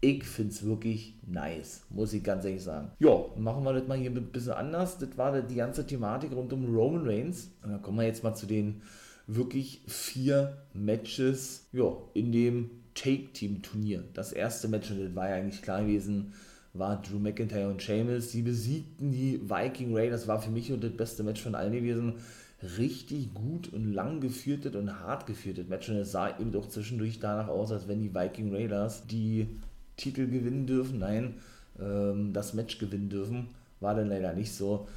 ich 0.00 0.24
finde 0.24 0.52
es 0.52 0.64
wirklich 0.64 1.14
nice, 1.26 1.82
muss 1.90 2.12
ich 2.12 2.22
ganz 2.22 2.44
ehrlich 2.44 2.62
sagen. 2.62 2.92
Ja, 3.00 3.24
machen 3.36 3.64
wir 3.64 3.72
das 3.72 3.88
mal 3.88 3.98
hier 3.98 4.10
ein 4.10 4.30
bisschen 4.30 4.52
anders. 4.52 4.98
Das 4.98 5.16
war 5.16 5.40
die 5.42 5.56
ganze 5.56 5.86
Thematik 5.86 6.32
rund 6.32 6.52
um 6.52 6.74
Roman 6.74 7.06
Reigns. 7.06 7.50
Und 7.62 7.72
dann 7.72 7.82
kommen 7.82 7.98
wir 7.98 8.06
jetzt 8.06 8.22
mal 8.22 8.34
zu 8.34 8.46
den 8.46 8.82
wirklich 9.26 9.82
vier 9.86 10.56
Matches 10.72 11.66
ja, 11.72 11.92
in 12.14 12.32
dem 12.32 12.70
Take-Team-Turnier. 12.94 14.04
Das 14.14 14.32
erste 14.32 14.68
Match, 14.68 14.90
und 14.90 15.00
das 15.00 15.14
war 15.14 15.28
ja 15.28 15.36
eigentlich 15.36 15.62
klar 15.62 15.82
gewesen, 15.82 16.32
war 16.74 17.02
Drew 17.02 17.18
McIntyre 17.18 17.68
und 17.68 17.82
Sheamus. 17.82 18.30
Sie 18.30 18.42
besiegten 18.42 19.10
die 19.10 19.40
Viking 19.48 19.96
Raiders, 19.96 20.28
war 20.28 20.40
für 20.40 20.50
mich 20.50 20.72
und 20.72 20.82
das 20.82 20.92
beste 20.92 21.24
Match 21.24 21.42
von 21.42 21.54
allen 21.54 21.72
gewesen. 21.72 22.14
Richtig 22.76 23.34
gut 23.34 23.72
und 23.72 23.92
lang 23.92 24.20
geführtes 24.20 24.74
und 24.74 25.00
hart 25.00 25.26
geführtes 25.26 25.68
Match. 25.68 25.88
Und 25.88 25.96
es 25.96 26.12
sah 26.12 26.38
eben 26.38 26.52
doch 26.52 26.68
zwischendurch 26.68 27.20
danach 27.20 27.48
aus, 27.48 27.70
als 27.70 27.86
wenn 27.86 28.00
die 28.00 28.14
Viking 28.14 28.52
Raiders 28.52 29.06
die 29.06 29.48
Titel 29.98 30.26
gewinnen 30.26 30.66
dürfen, 30.66 31.00
nein, 31.00 31.34
ähm, 31.78 32.32
das 32.32 32.54
Match 32.54 32.78
gewinnen 32.78 33.10
dürfen. 33.10 33.48
War 33.80 33.94
dann 33.94 34.08
leider 34.08 34.32
nicht 34.32 34.52
so. 34.54 34.88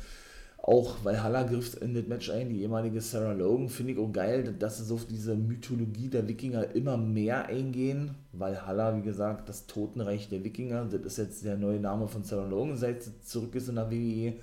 Auch 0.58 1.04
weil 1.04 1.22
Halla 1.24 1.42
griff 1.42 1.82
in 1.82 1.96
das 1.96 2.06
Match 2.06 2.30
ein, 2.30 2.50
die 2.50 2.62
ehemalige 2.62 3.02
Sarah 3.02 3.34
Logan, 3.34 3.68
finde 3.68 3.94
ich 3.94 4.00
auch 4.00 4.12
geil, 4.12 4.54
dass 4.60 4.78
sie 4.78 4.86
so 4.86 4.96
auf 4.96 5.06
diese 5.06 5.36
Mythologie 5.36 6.08
der 6.08 6.28
Wikinger 6.28 6.76
immer 6.76 6.98
mehr 6.98 7.48
eingehen. 7.48 8.12
Weil 8.32 8.66
Halla, 8.66 8.96
wie 8.96 9.02
gesagt, 9.02 9.50
das 9.50 9.66
Totenreich 9.66 10.30
der 10.30 10.44
Wikinger, 10.44 10.86
das 10.86 11.02
ist 11.02 11.18
jetzt 11.18 11.46
der 11.46 11.58
neue 11.58 11.80
Name 11.80 12.08
von 12.08 12.24
Sarah 12.24 12.48
Logan, 12.48 12.78
seit 12.78 13.04
sie 13.04 13.20
zurück 13.22 13.56
ist 13.56 13.70
in 13.70 13.76
der 13.76 13.90
WWE. 13.90 14.34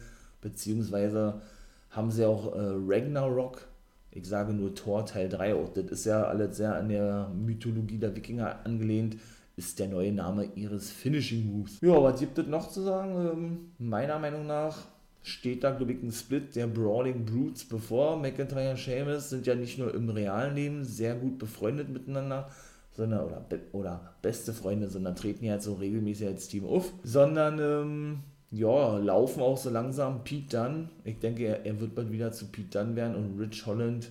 Beziehungsweise 0.41 1.41
haben 1.91 2.11
sie 2.11 2.25
auch 2.25 2.55
äh, 2.55 2.75
Ragnarok, 2.87 3.67
ich 4.11 4.27
sage 4.27 4.53
nur 4.53 4.75
Thor 4.75 5.07
Teil 5.07 5.29
3, 5.29 5.55
auch 5.55 5.73
das 5.73 5.85
ist 5.87 6.05
ja 6.05 6.25
alles 6.25 6.57
sehr 6.57 6.75
an 6.75 6.89
der 6.89 7.29
Mythologie 7.29 7.99
der 7.99 8.15
Wikinger 8.15 8.65
angelehnt 8.65 9.17
ist 9.59 9.79
der 9.79 9.89
neue 9.89 10.13
Name 10.13 10.49
ihres 10.55 10.91
Finishing 10.91 11.53
Moves. 11.53 11.79
Ja, 11.83 12.01
was 12.03 12.21
gibt 12.21 12.39
es 12.39 12.47
noch 12.47 12.71
zu 12.71 12.81
sagen? 12.83 13.15
Ähm, 13.15 13.59
meiner 13.79 14.19
Meinung 14.19 14.47
nach 14.47 14.77
steht 15.23 15.65
da, 15.65 15.73
glaube 15.73 15.93
ich, 15.93 16.03
ein 16.03 16.13
Split 16.13 16.55
der 16.57 16.69
Brawling 16.69 17.25
Brutes 17.27 17.65
bevor. 17.65 18.17
McIntyre 18.17 18.71
und 18.71 18.79
Sheamus 18.79 19.31
sind 19.31 19.47
ja 19.47 19.55
nicht 19.55 19.79
nur 19.79 19.93
im 19.95 20.09
realen 20.09 20.55
Leben 20.55 20.85
sehr 20.85 21.17
gut 21.17 21.39
befreundet 21.39 21.89
miteinander, 21.89 22.49
sondern, 22.93 23.27
oder, 23.27 23.45
oder 23.73 24.15
beste 24.23 24.53
Freunde, 24.53 24.89
sondern 24.89 25.17
treten 25.17 25.45
ja 25.45 25.55
jetzt 25.55 25.65
so 25.65 25.75
regelmäßig 25.75 26.29
als 26.29 26.49
Team 26.49 26.65
auf, 26.65 26.93
sondern, 27.03 27.59
ähm, 27.59 28.19
ja, 28.51 28.97
laufen 28.97 29.43
auch 29.43 29.59
so 29.59 29.71
langsam 29.71 30.25
Pete 30.25 30.57
Dunn. 30.57 30.89
Ich 31.05 31.19
denke, 31.19 31.45
er, 31.45 31.67
er 31.67 31.81
wird 31.81 31.95
bald 31.95 32.11
wieder 32.11 32.33
zu 32.33 32.47
Pete 32.47 32.79
Dunn 32.79 32.97
werden 32.97 33.15
und 33.15 33.39
Rich 33.39 33.67
Holland 33.67 34.11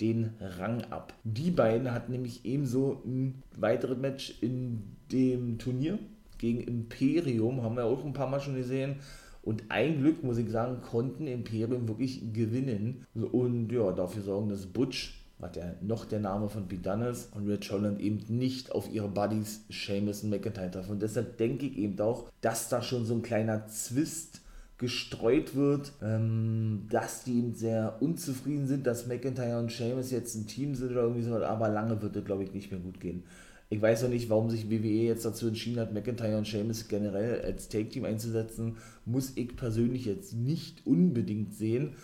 den 0.00 0.30
Rang 0.40 0.82
ab. 0.90 1.12
Die 1.24 1.50
beiden 1.50 1.92
hatten 1.92 2.12
nämlich 2.12 2.44
ebenso 2.44 3.02
ein 3.04 3.42
weiteres 3.56 3.98
Match 3.98 4.34
in 4.40 4.82
dem 5.12 5.58
Turnier 5.58 5.98
gegen 6.38 6.60
Imperium, 6.60 7.62
haben 7.62 7.76
wir 7.76 7.84
auch 7.84 8.04
ein 8.04 8.12
paar 8.12 8.28
Mal 8.28 8.40
schon 8.40 8.56
gesehen. 8.56 8.96
Und 9.42 9.64
ein 9.70 10.00
Glück, 10.00 10.22
muss 10.22 10.38
ich 10.38 10.50
sagen, 10.50 10.82
konnten 10.82 11.26
Imperium 11.26 11.88
wirklich 11.88 12.32
gewinnen 12.32 13.06
und 13.14 13.72
ja, 13.72 13.92
dafür 13.92 14.22
sorgen, 14.22 14.48
dass 14.50 14.66
Butch, 14.66 15.24
was 15.38 15.56
ja 15.56 15.72
noch 15.80 16.04
der 16.04 16.20
Name 16.20 16.48
von 16.48 16.68
Pidan 16.68 17.02
ist, 17.02 17.34
und 17.34 17.48
Rich 17.48 17.70
Holland 17.70 18.00
eben 18.00 18.20
nicht 18.28 18.72
auf 18.72 18.92
ihre 18.92 19.08
Buddies 19.08 19.64
Seamus 19.70 20.22
und 20.22 20.30
McIntyre 20.30 20.70
treffen. 20.70 20.92
Und 20.92 21.02
deshalb 21.02 21.38
denke 21.38 21.66
ich 21.66 21.78
eben 21.78 21.98
auch, 22.00 22.30
dass 22.40 22.68
da 22.68 22.82
schon 22.82 23.06
so 23.06 23.14
ein 23.14 23.22
kleiner 23.22 23.66
Zwist 23.68 24.42
gestreut 24.78 25.56
wird, 25.56 25.92
ähm, 26.02 26.86
dass 26.88 27.24
die 27.24 27.38
eben 27.38 27.54
sehr 27.54 27.96
unzufrieden 28.00 28.66
sind, 28.66 28.86
dass 28.86 29.06
McIntyre 29.06 29.58
und 29.58 29.72
Sheamus 29.72 30.10
jetzt 30.12 30.36
ein 30.36 30.46
Team 30.46 30.74
sind 30.74 30.92
oder 30.92 31.02
irgendwie 31.02 31.22
so, 31.22 31.34
aber 31.36 31.68
lange 31.68 32.00
wird 32.00 32.16
es, 32.16 32.24
glaube 32.24 32.44
ich, 32.44 32.54
nicht 32.54 32.70
mehr 32.70 32.80
gut 32.80 33.00
gehen. 33.00 33.24
Ich 33.70 33.82
weiß 33.82 34.04
auch 34.04 34.08
nicht, 34.08 34.30
warum 34.30 34.48
sich 34.48 34.70
WWE 34.70 34.86
jetzt 34.86 35.26
dazu 35.26 35.48
entschieden 35.48 35.80
hat, 35.80 35.92
McIntyre 35.92 36.38
und 36.38 36.46
Sheamus 36.48 36.88
generell 36.88 37.42
als 37.42 37.68
Take-Team 37.68 38.04
einzusetzen, 38.04 38.76
muss 39.04 39.32
ich 39.34 39.56
persönlich 39.56 40.06
jetzt 40.06 40.32
nicht 40.32 40.86
unbedingt 40.86 41.54
sehen, 41.54 41.94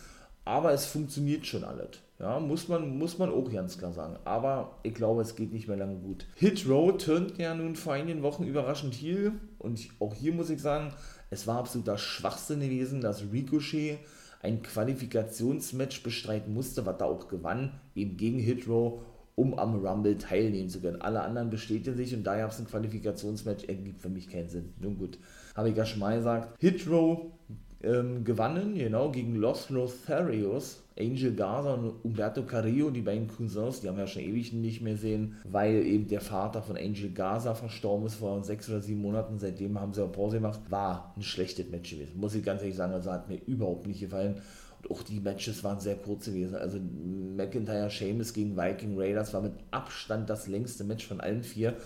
aber 0.45 0.73
es 0.73 0.85
funktioniert 0.85 1.47
schon 1.47 1.65
alles. 1.65 2.01
Ja, 2.19 2.39
muss 2.39 2.69
man, 2.69 2.97
muss 2.97 3.19
man 3.19 3.31
auch 3.31 3.51
ganz 3.51 3.77
klar 3.79 3.93
sagen. 3.93 4.17
Aber 4.25 4.79
ich 4.83 4.95
glaube, 4.95 5.23
es 5.23 5.35
geht 5.35 5.53
nicht 5.53 5.67
mehr 5.67 5.77
lange 5.77 5.97
gut. 5.97 6.27
Hit 6.37 6.69
Row 6.69 6.97
turnt 6.97 7.39
ja 7.39 7.55
nun 7.55 7.75
vor 7.75 7.95
einigen 7.95 8.23
Wochen 8.23 8.45
überraschend 8.45 8.95
hier. 8.95 9.33
Und 9.65 9.89
auch 9.99 10.15
hier 10.15 10.33
muss 10.33 10.51
ich 10.51 10.61
sagen, 10.61 10.93
es 11.31 11.47
war 11.47 11.59
absoluter 11.59 11.99
Schwachsinn 11.99 12.61
gewesen, 12.61 13.01
dass 13.01 13.25
Ricochet 13.33 13.99
ein 14.43 14.63
Qualifikationsmatch 14.63 16.03
bestreiten 16.03 16.53
musste, 16.53 16.85
was 16.87 17.01
er 17.01 17.07
auch 17.07 17.29
gewann, 17.29 17.73
eben 17.95 18.17
gegen 18.17 18.39
Hitrow, 18.39 19.01
um 19.37 19.59
am 19.59 19.85
Rumble 19.85 20.19
teilnehmen 20.19 20.69
zu 20.69 20.81
können. 20.81 21.01
Alle 21.03 21.23
anderen 21.23 21.51
bestätigen 21.51 21.97
sich 21.97 22.15
und 22.15 22.25
da 22.25 22.37
gab 22.37 22.51
es 22.51 22.59
ein 22.61 22.67
Qualifikationsmatch, 22.67 23.65
ergibt 23.65 24.01
für 24.01 24.11
mich 24.11 24.29
keinen 24.29 24.49
Sinn. 24.49 24.75
Nun 24.81 24.99
gut, 24.99 25.19
habe 25.57 25.71
ich 25.71 25.77
ja 25.77 25.87
schon 25.87 26.01
mal 26.01 26.17
gesagt. 26.17 26.57
Hitrow 26.61 27.33
ähm, 27.83 28.25
gewannen, 28.25 28.75
genau, 28.75 29.11
gegen 29.11 29.35
Los 29.35 29.71
Lotharios, 29.71 30.84
Angel 30.99 31.35
Garza 31.35 31.75
und 31.75 32.05
Umberto 32.05 32.45
Carrillo, 32.45 32.91
die 32.91 33.03
beiden 33.03 33.27
Cousins, 33.27 33.81
die 33.81 33.89
haben 33.89 33.97
wir 33.97 34.05
ja 34.05 34.09
schon 34.09 34.23
ewig 34.23 34.53
nicht 34.53 34.81
mehr 34.81 34.97
sehen, 34.97 35.37
weil 35.45 35.85
eben 35.85 36.07
der 36.07 36.21
Vater 36.21 36.63
von 36.63 36.77
Angel 36.77 37.11
Garza 37.11 37.55
verstorben 37.55 38.07
ist 38.07 38.15
vor 38.15 38.43
sechs 38.45 38.69
oder 38.69 38.81
sieben 38.81 39.01
Monaten. 39.01 39.39
Seitdem 39.39 39.81
haben 39.81 39.93
sie 39.93 40.05
auch 40.05 40.13
Pause 40.13 40.37
gemacht. 40.37 40.61
War 40.69 41.13
ein 41.17 41.23
schlechtes 41.23 41.69
Match 41.71 41.91
gewesen, 41.91 42.21
muss 42.21 42.35
ich 42.35 42.45
ganz 42.45 42.63
ehrlich 42.63 42.77
sagen. 42.77 42.93
Also 42.93 43.11
hat 43.11 43.29
mir 43.29 43.41
überhaupt 43.47 43.87
nicht 43.87 44.01
gefallen. 44.01 44.41
Und 44.83 44.91
auch 44.91 45.03
die 45.03 45.19
Matches 45.19 45.65
waren 45.65 45.81
sehr 45.81 45.97
kurz 45.97 46.27
gewesen. 46.27 46.55
Also 46.55 46.79
McIntyre 46.79 47.91
Sheamus 47.91 48.33
gegen 48.33 48.57
Viking 48.57 48.99
Raiders 48.99 49.35
war 49.35 49.43
mit 49.43 49.55
Abstand 49.73 50.31
das 50.31 50.47
längste 50.47 50.85
Match 50.85 51.07
von 51.07 51.21
allen 51.21 51.43
vier. 51.43 51.77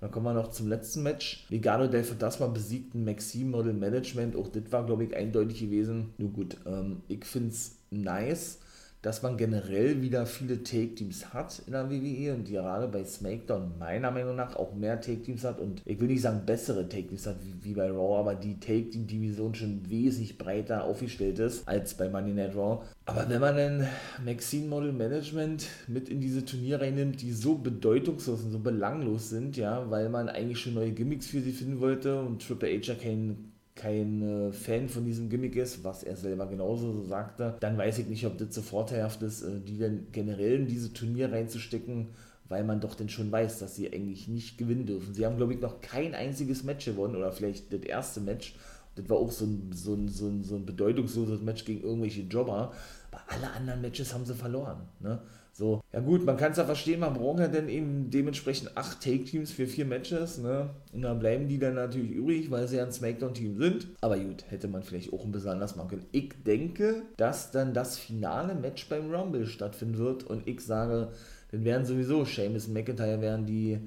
Dann 0.00 0.10
kommen 0.10 0.26
wir 0.26 0.34
noch 0.34 0.50
zum 0.50 0.68
letzten 0.68 1.02
Match. 1.02 1.46
Legado 1.48 1.88
del 1.88 2.04
Fantasma 2.04 2.46
besiegten 2.46 3.04
Maxim 3.04 3.50
Model 3.50 3.72
Management. 3.72 4.36
Auch 4.36 4.48
das 4.48 4.70
war, 4.70 4.84
glaube 4.84 5.04
ich, 5.04 5.16
eindeutig 5.16 5.60
gewesen. 5.60 6.10
Nur 6.18 6.30
gut, 6.30 6.56
ähm, 6.66 7.02
ich 7.08 7.24
finde 7.24 7.48
es 7.48 7.75
nice 7.90 8.58
dass 9.06 9.22
man 9.22 9.36
generell 9.36 10.02
wieder 10.02 10.26
viele 10.26 10.64
Take-Teams 10.64 11.32
hat 11.32 11.62
in 11.66 11.74
der 11.74 11.88
WWE 11.88 12.34
und 12.34 12.48
gerade 12.48 12.88
bei 12.88 13.04
SmackDown 13.04 13.78
meiner 13.78 14.10
Meinung 14.10 14.34
nach 14.34 14.56
auch 14.56 14.74
mehr 14.74 15.00
Take-Teams 15.00 15.44
hat 15.44 15.60
und 15.60 15.80
ich 15.84 16.00
will 16.00 16.08
nicht 16.08 16.22
sagen 16.22 16.42
bessere 16.44 16.88
Take-Teams 16.88 17.24
hat 17.24 17.36
wie, 17.44 17.54
wie, 17.62 17.74
bei 17.74 17.88
Raw, 17.88 18.18
aber 18.18 18.34
die 18.34 18.58
Take-Team-Division 18.58 19.54
schon 19.54 19.88
wesentlich 19.88 20.36
breiter 20.36 20.82
aufgestellt 20.82 21.38
ist 21.38 21.68
als 21.68 21.94
bei 21.94 22.08
Money 22.08 22.32
Night 22.32 22.56
Raw. 22.56 22.84
Aber 23.04 23.28
wenn 23.28 23.40
man 23.40 23.56
dann 23.56 23.86
Maxine 24.24 24.66
Model 24.66 24.92
Management 24.92 25.68
mit 25.86 26.08
in 26.08 26.20
diese 26.20 26.44
Turniere 26.44 26.80
reinnimmt, 26.80 27.22
die 27.22 27.30
so 27.30 27.54
bedeutungslos 27.54 28.42
und 28.42 28.50
so 28.50 28.58
belanglos 28.58 29.28
sind, 29.28 29.56
ja, 29.56 29.88
weil 29.88 30.08
man 30.08 30.28
eigentlich 30.28 30.58
schon 30.58 30.74
neue 30.74 30.90
Gimmicks 30.90 31.28
für 31.28 31.40
sie 31.40 31.52
finden 31.52 31.78
wollte 31.78 32.20
und 32.20 32.44
Triple 32.44 32.76
H 32.76 32.80
ja 32.82 32.94
kein 32.96 33.52
kein 33.76 34.22
äh, 34.22 34.52
Fan 34.52 34.88
von 34.88 35.04
diesem 35.04 35.28
Gimmick 35.28 35.54
ist, 35.54 35.84
was 35.84 36.02
er 36.02 36.16
selber 36.16 36.46
genauso 36.46 36.92
so 36.92 37.04
sagte, 37.04 37.56
dann 37.60 37.78
weiß 37.78 37.98
ich 37.98 38.06
nicht, 38.06 38.26
ob 38.26 38.38
das 38.38 38.54
so 38.54 38.62
vorteilhaft 38.62 39.22
ist, 39.22 39.42
äh, 39.42 39.60
die 39.60 39.78
dann 39.78 40.08
generell 40.10 40.54
in 40.54 40.66
diese 40.66 40.92
Turnier 40.92 41.30
reinzustecken, 41.30 42.08
weil 42.48 42.64
man 42.64 42.80
doch 42.80 42.94
dann 42.94 43.08
schon 43.08 43.30
weiß, 43.30 43.58
dass 43.58 43.76
sie 43.76 43.92
eigentlich 43.92 44.28
nicht 44.28 44.56
gewinnen 44.56 44.86
dürfen. 44.86 45.14
Sie 45.14 45.26
haben, 45.26 45.36
glaube 45.36 45.54
ich, 45.54 45.60
noch 45.60 45.80
kein 45.80 46.14
einziges 46.14 46.64
Match 46.64 46.86
gewonnen 46.86 47.16
oder 47.16 47.30
vielleicht 47.32 47.72
das 47.72 47.82
erste 47.82 48.20
Match. 48.20 48.56
Das 48.94 49.08
war 49.10 49.18
auch 49.18 49.30
so 49.30 49.44
ein, 49.44 49.70
so 49.72 49.94
ein, 49.94 50.08
so 50.08 50.26
ein, 50.26 50.42
so 50.42 50.56
ein 50.56 50.64
bedeutungsloses 50.64 51.42
Match 51.42 51.64
gegen 51.66 51.82
irgendwelche 51.82 52.22
Jobber. 52.22 52.72
aber 53.10 53.20
alle 53.28 53.50
anderen 53.52 53.82
Matches 53.82 54.14
haben 54.14 54.24
sie 54.24 54.34
verloren. 54.34 54.88
Ne? 55.00 55.20
So, 55.56 55.82
ja 55.90 56.00
gut, 56.00 56.22
man 56.26 56.36
kann 56.36 56.52
es 56.52 56.58
ja 56.58 56.66
verstehen, 56.66 57.00
man 57.00 57.14
braucht 57.14 57.38
ja 57.38 57.48
dann 57.48 57.70
eben 57.70 58.10
dementsprechend 58.10 58.76
acht 58.76 59.00
Take-Teams 59.00 59.50
für 59.50 59.66
vier 59.66 59.86
Matches, 59.86 60.36
ne? 60.36 60.68
Und 60.92 61.00
dann 61.00 61.18
bleiben 61.18 61.48
die 61.48 61.58
dann 61.58 61.76
natürlich 61.76 62.10
übrig, 62.10 62.50
weil 62.50 62.68
sie 62.68 62.76
ja 62.76 62.84
ein 62.84 62.92
Smackdown-Team 62.92 63.56
sind. 63.56 63.88
Aber 64.02 64.18
gut, 64.18 64.44
hätte 64.50 64.68
man 64.68 64.82
vielleicht 64.82 65.14
auch 65.14 65.24
ein 65.24 65.32
bisschen 65.32 65.52
anders 65.52 65.74
machen 65.74 65.88
können. 65.88 66.06
Ich 66.12 66.34
denke, 66.44 67.04
dass 67.16 67.52
dann 67.52 67.72
das 67.72 67.96
finale 67.96 68.54
Match 68.54 68.86
beim 68.90 69.10
Rumble 69.10 69.46
stattfinden 69.46 69.96
wird 69.96 70.24
und 70.24 70.46
ich 70.46 70.60
sage, 70.60 71.08
dann 71.50 71.64
werden 71.64 71.86
sowieso 71.86 72.26
Seamus 72.26 72.66
und 72.66 72.74
McIntyre 72.74 73.22
werden 73.22 73.46
die 73.46 73.78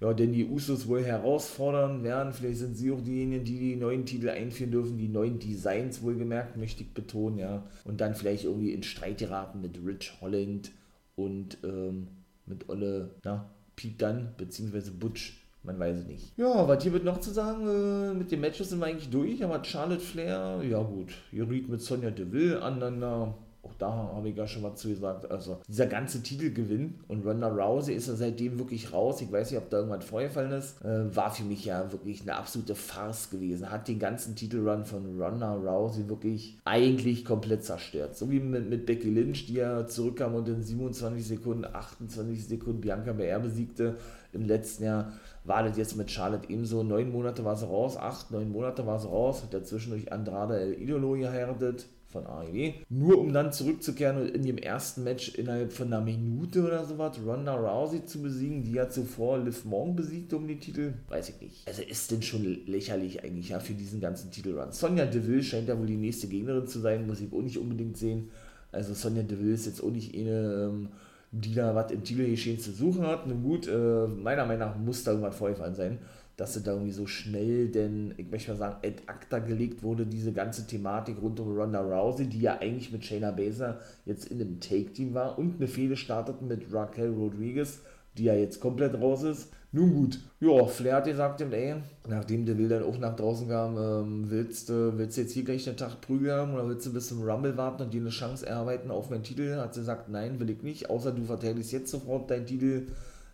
ja, 0.00 0.12
denn 0.12 0.32
die 0.32 0.46
Usos 0.46 0.88
wohl 0.88 1.04
herausfordern 1.04 2.02
werden. 2.02 2.32
Vielleicht 2.32 2.58
sind 2.58 2.76
sie 2.76 2.90
auch 2.90 3.00
diejenigen, 3.00 3.44
die 3.44 3.60
die 3.60 3.76
neuen 3.76 4.04
Titel 4.04 4.28
einführen 4.30 4.72
dürfen, 4.72 4.98
die 4.98 5.06
neuen 5.06 5.38
Designs 5.38 6.02
wohlgemerkt, 6.02 6.56
möchte 6.56 6.82
ich 6.82 6.92
betonen, 6.92 7.38
ja. 7.38 7.62
Und 7.84 8.00
dann 8.00 8.16
vielleicht 8.16 8.42
irgendwie 8.42 8.72
in 8.72 8.82
Streit 8.82 9.18
geraten 9.18 9.60
mit 9.60 9.78
Rich 9.86 10.14
Holland 10.20 10.72
und 11.16 11.58
ähm, 11.64 12.08
mit 12.46 12.68
Olle, 12.68 13.10
na, 13.24 13.50
Pete 13.76 13.96
Dunn, 13.98 14.28
beziehungsweise 14.36 14.92
Butch. 14.92 15.38
Man 15.64 15.78
weiß 15.78 15.98
es 15.98 16.06
nicht. 16.06 16.36
Ja, 16.36 16.66
was 16.66 16.82
hier 16.82 16.92
wird 16.92 17.04
noch 17.04 17.20
zu 17.20 17.30
sagen? 17.30 17.68
Äh, 17.68 18.14
mit 18.14 18.32
den 18.32 18.40
Matches 18.40 18.70
sind 18.70 18.80
wir 18.80 18.86
eigentlich 18.86 19.10
durch, 19.10 19.44
aber 19.44 19.62
Charlotte 19.62 20.00
Flair, 20.00 20.60
ja 20.68 20.82
gut, 20.82 21.12
ihr 21.30 21.48
riet 21.48 21.68
mit 21.68 21.80
Sonja 21.80 22.10
Deville 22.10 22.60
aneinander 22.60 23.38
auch 23.62 23.74
da 23.78 23.92
habe 23.92 24.28
ich 24.28 24.36
ja 24.36 24.46
schon 24.46 24.62
mal 24.62 24.74
zu 24.74 24.88
gesagt, 24.88 25.30
also 25.30 25.60
dieser 25.68 25.86
ganze 25.86 26.20
Titelgewinn 26.22 26.94
und 27.06 27.24
Ronda 27.24 27.48
Rousey 27.48 27.94
ist 27.94 28.08
ja 28.08 28.14
seitdem 28.14 28.58
wirklich 28.58 28.92
raus. 28.92 29.20
Ich 29.20 29.30
weiß 29.30 29.50
nicht, 29.50 29.60
ob 29.60 29.70
da 29.70 29.78
irgendwas 29.78 30.04
vorgefallen 30.04 30.50
ist. 30.52 30.84
Äh, 30.84 31.14
war 31.14 31.30
für 31.30 31.44
mich 31.44 31.64
ja 31.64 31.92
wirklich 31.92 32.22
eine 32.22 32.34
absolute 32.34 32.74
Farce 32.74 33.30
gewesen. 33.30 33.70
Hat 33.70 33.86
den 33.86 34.00
ganzen 34.00 34.34
Titelrun 34.34 34.84
von 34.84 35.20
Ronda 35.20 35.54
Rousey 35.54 36.08
wirklich 36.08 36.58
eigentlich 36.64 37.24
komplett 37.24 37.64
zerstört. 37.64 38.16
So 38.16 38.30
wie 38.30 38.40
mit, 38.40 38.68
mit 38.68 38.84
Becky 38.84 39.10
Lynch, 39.10 39.46
die 39.46 39.54
ja 39.54 39.86
zurückkam 39.86 40.34
und 40.34 40.48
in 40.48 40.62
27 40.62 41.24
Sekunden, 41.24 41.64
28 41.64 42.48
Sekunden 42.48 42.80
Bianca 42.80 43.12
Belair 43.12 43.38
besiegte 43.38 43.96
im 44.32 44.46
letzten 44.46 44.84
Jahr 44.84 45.12
war 45.44 45.62
das 45.62 45.76
jetzt 45.76 45.96
mit 45.96 46.10
Charlotte 46.10 46.48
ebenso. 46.48 46.82
Neun 46.82 47.10
Monate 47.10 47.44
war 47.44 47.56
sie 47.56 47.66
raus, 47.66 47.96
acht, 47.96 48.30
neun 48.30 48.50
Monate 48.50 48.86
war 48.86 48.98
sie 48.98 49.08
raus, 49.08 49.42
hat 49.42 49.54
dazwischen 49.54 49.90
durch 49.90 50.12
Andrade 50.12 50.58
El 50.58 50.80
Idolo 50.80 51.12
geheiratet, 51.12 51.86
von 52.12 52.26
AEW, 52.26 52.74
nur 52.88 53.18
um 53.18 53.32
dann 53.32 53.52
zurückzukehren 53.52 54.20
und 54.20 54.28
in 54.28 54.42
dem 54.42 54.58
ersten 54.58 55.02
Match 55.02 55.34
innerhalb 55.34 55.72
von 55.72 55.86
einer 55.86 56.02
Minute 56.02 56.64
oder 56.64 56.84
sowas 56.84 57.18
Ronda 57.24 57.54
Rousey 57.54 58.04
zu 58.04 58.22
besiegen, 58.22 58.62
die 58.62 58.72
ja 58.72 58.88
zuvor 58.88 59.38
Liv 59.38 59.64
Morgan 59.64 59.96
besiegt 59.96 60.32
um 60.34 60.46
den 60.46 60.60
Titel, 60.60 60.94
weiß 61.08 61.30
ich 61.30 61.40
nicht. 61.40 61.66
Also 61.66 61.82
ist 61.82 62.10
denn 62.10 62.22
schon 62.22 62.44
lächerlich 62.66 63.24
eigentlich 63.24 63.48
ja 63.48 63.58
für 63.58 63.74
diesen 63.74 64.00
ganzen 64.00 64.30
Titelrun. 64.30 64.72
Sonja 64.72 65.06
Deville 65.06 65.42
scheint 65.42 65.68
ja 65.68 65.78
wohl 65.78 65.86
die 65.86 65.96
nächste 65.96 66.28
Gegnerin 66.28 66.66
zu 66.66 66.80
sein, 66.80 67.06
muss 67.06 67.20
ich 67.20 67.32
auch 67.32 67.42
nicht 67.42 67.58
unbedingt 67.58 67.96
sehen. 67.96 68.30
Also 68.70 68.94
Sonja 68.94 69.22
Deville 69.22 69.54
ist 69.54 69.66
jetzt 69.66 69.82
auch 69.82 69.90
nicht 69.90 70.14
eine, 70.14 70.70
ähm, 70.70 70.88
die 71.30 71.54
da 71.54 71.74
was 71.74 71.90
im 71.90 72.04
Titelgeschehen 72.04 72.58
zu 72.58 72.72
suchen 72.72 73.06
hat. 73.06 73.26
Nun 73.26 73.42
gut, 73.42 73.66
äh, 73.66 74.06
meiner 74.06 74.44
Meinung 74.44 74.68
nach 74.68 74.76
muss 74.76 75.02
da 75.02 75.12
irgendwas 75.12 75.36
vorgefallen 75.36 75.74
sein 75.74 75.98
dass 76.42 76.54
sie 76.54 76.62
da 76.62 76.72
irgendwie 76.72 76.90
so 76.90 77.06
schnell, 77.06 77.68
denn 77.68 78.14
ich 78.16 78.28
möchte 78.28 78.50
mal 78.50 78.56
sagen, 78.56 78.74
ad 78.82 78.96
acta 79.06 79.38
gelegt 79.38 79.84
wurde, 79.84 80.04
diese 80.04 80.32
ganze 80.32 80.66
Thematik 80.66 81.22
rund 81.22 81.38
um 81.38 81.56
Ronda 81.56 81.80
Rousey, 81.80 82.26
die 82.26 82.40
ja 82.40 82.58
eigentlich 82.58 82.90
mit 82.90 83.04
Shayna 83.04 83.30
Baszler 83.30 83.78
jetzt 84.06 84.24
in 84.24 84.40
einem 84.40 84.58
Take-Team 84.58 85.14
war 85.14 85.38
und 85.38 85.58
eine 85.58 85.68
Fehde 85.68 85.96
starteten 85.96 86.48
mit 86.48 86.64
Raquel 86.72 87.10
Rodriguez, 87.10 87.82
die 88.18 88.24
ja 88.24 88.34
jetzt 88.34 88.58
komplett 88.58 89.00
raus 89.00 89.22
ist. 89.22 89.52
Nun 89.70 89.94
gut, 89.94 90.18
ja, 90.40 90.66
Flair 90.66 90.96
hat 90.96 91.04
gesagt, 91.04 91.40
ey, 91.40 91.76
nachdem 92.08 92.44
der 92.44 92.58
Will 92.58 92.68
dann 92.68 92.82
auch 92.82 92.98
nach 92.98 93.14
draußen 93.14 93.48
kam, 93.48 93.78
ähm, 93.78 94.24
willst, 94.28 94.68
äh, 94.68 94.98
willst 94.98 95.16
du 95.16 95.20
jetzt 95.20 95.34
hier 95.34 95.44
gleich 95.44 95.62
den 95.62 95.76
Tag 95.76 96.00
Prügel 96.00 96.32
haben 96.32 96.54
oder 96.54 96.68
willst 96.68 96.84
du 96.86 96.92
bis 96.92 97.06
zum 97.06 97.22
Rumble 97.22 97.56
warten 97.56 97.84
und 97.84 97.94
dir 97.94 98.00
eine 98.00 98.10
Chance 98.10 98.44
erarbeiten 98.48 98.90
auf 98.90 99.10
meinen 99.10 99.22
Titel? 99.22 99.54
Hat 99.58 99.74
sie 99.74 99.80
gesagt, 99.80 100.08
nein, 100.08 100.40
will 100.40 100.50
ich 100.50 100.64
nicht, 100.64 100.90
außer 100.90 101.12
du 101.12 101.22
verteidigst 101.22 101.70
jetzt 101.70 101.92
sofort 101.92 102.28
deinen 102.32 102.46
Titel 102.46 102.88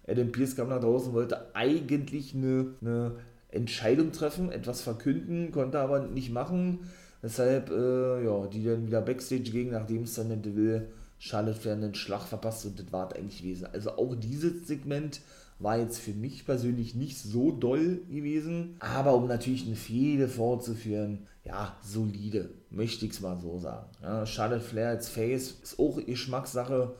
Adam 0.08 0.32
Pierce 0.32 0.56
kam 0.56 0.68
nach 0.68 0.80
draußen, 0.80 1.12
wollte 1.12 1.54
eigentlich 1.54 2.34
eine, 2.34 2.74
eine 2.80 3.16
Entscheidung 3.50 4.12
treffen, 4.12 4.50
etwas 4.50 4.80
verkünden, 4.80 5.52
konnte 5.52 5.78
aber 5.78 6.00
nicht 6.00 6.32
machen. 6.32 6.80
Weshalb, 7.20 7.70
äh, 7.70 8.24
ja, 8.24 8.46
die 8.46 8.64
dann 8.64 8.86
wieder 8.86 9.00
Backstage 9.00 9.50
ging, 9.50 9.70
nachdem 9.70 10.04
es 10.04 10.14
dann 10.14 10.40
Deville 10.40 10.88
Charlotte 11.18 11.58
Flair 11.58 11.74
einen 11.74 11.94
Schlag 11.94 12.22
verpasst 12.22 12.64
und 12.64 12.78
das 12.78 12.92
war 12.92 13.12
eigentlich 13.14 13.42
gewesen. 13.42 13.66
Also 13.72 13.90
auch 13.92 14.14
dieses 14.14 14.68
Segment 14.68 15.20
war 15.58 15.76
jetzt 15.78 15.98
für 15.98 16.12
mich 16.12 16.46
persönlich 16.46 16.94
nicht 16.94 17.18
so 17.18 17.50
doll 17.50 18.02
gewesen, 18.08 18.76
aber 18.78 19.14
um 19.14 19.26
natürlich 19.26 19.66
eine 19.66 19.74
Fehde 19.74 20.28
fortzuführen, 20.28 21.26
ja, 21.44 21.76
solide, 21.82 22.50
möchte 22.70 23.06
ich 23.06 23.12
es 23.12 23.20
mal 23.20 23.36
so 23.36 23.58
sagen. 23.58 23.86
Ja, 24.02 24.24
Charlotte 24.26 24.62
Flair 24.64 24.90
als 24.90 25.08
Face 25.08 25.56
ist 25.62 25.78
auch 25.80 25.98
Geschmackssache, 26.04 26.94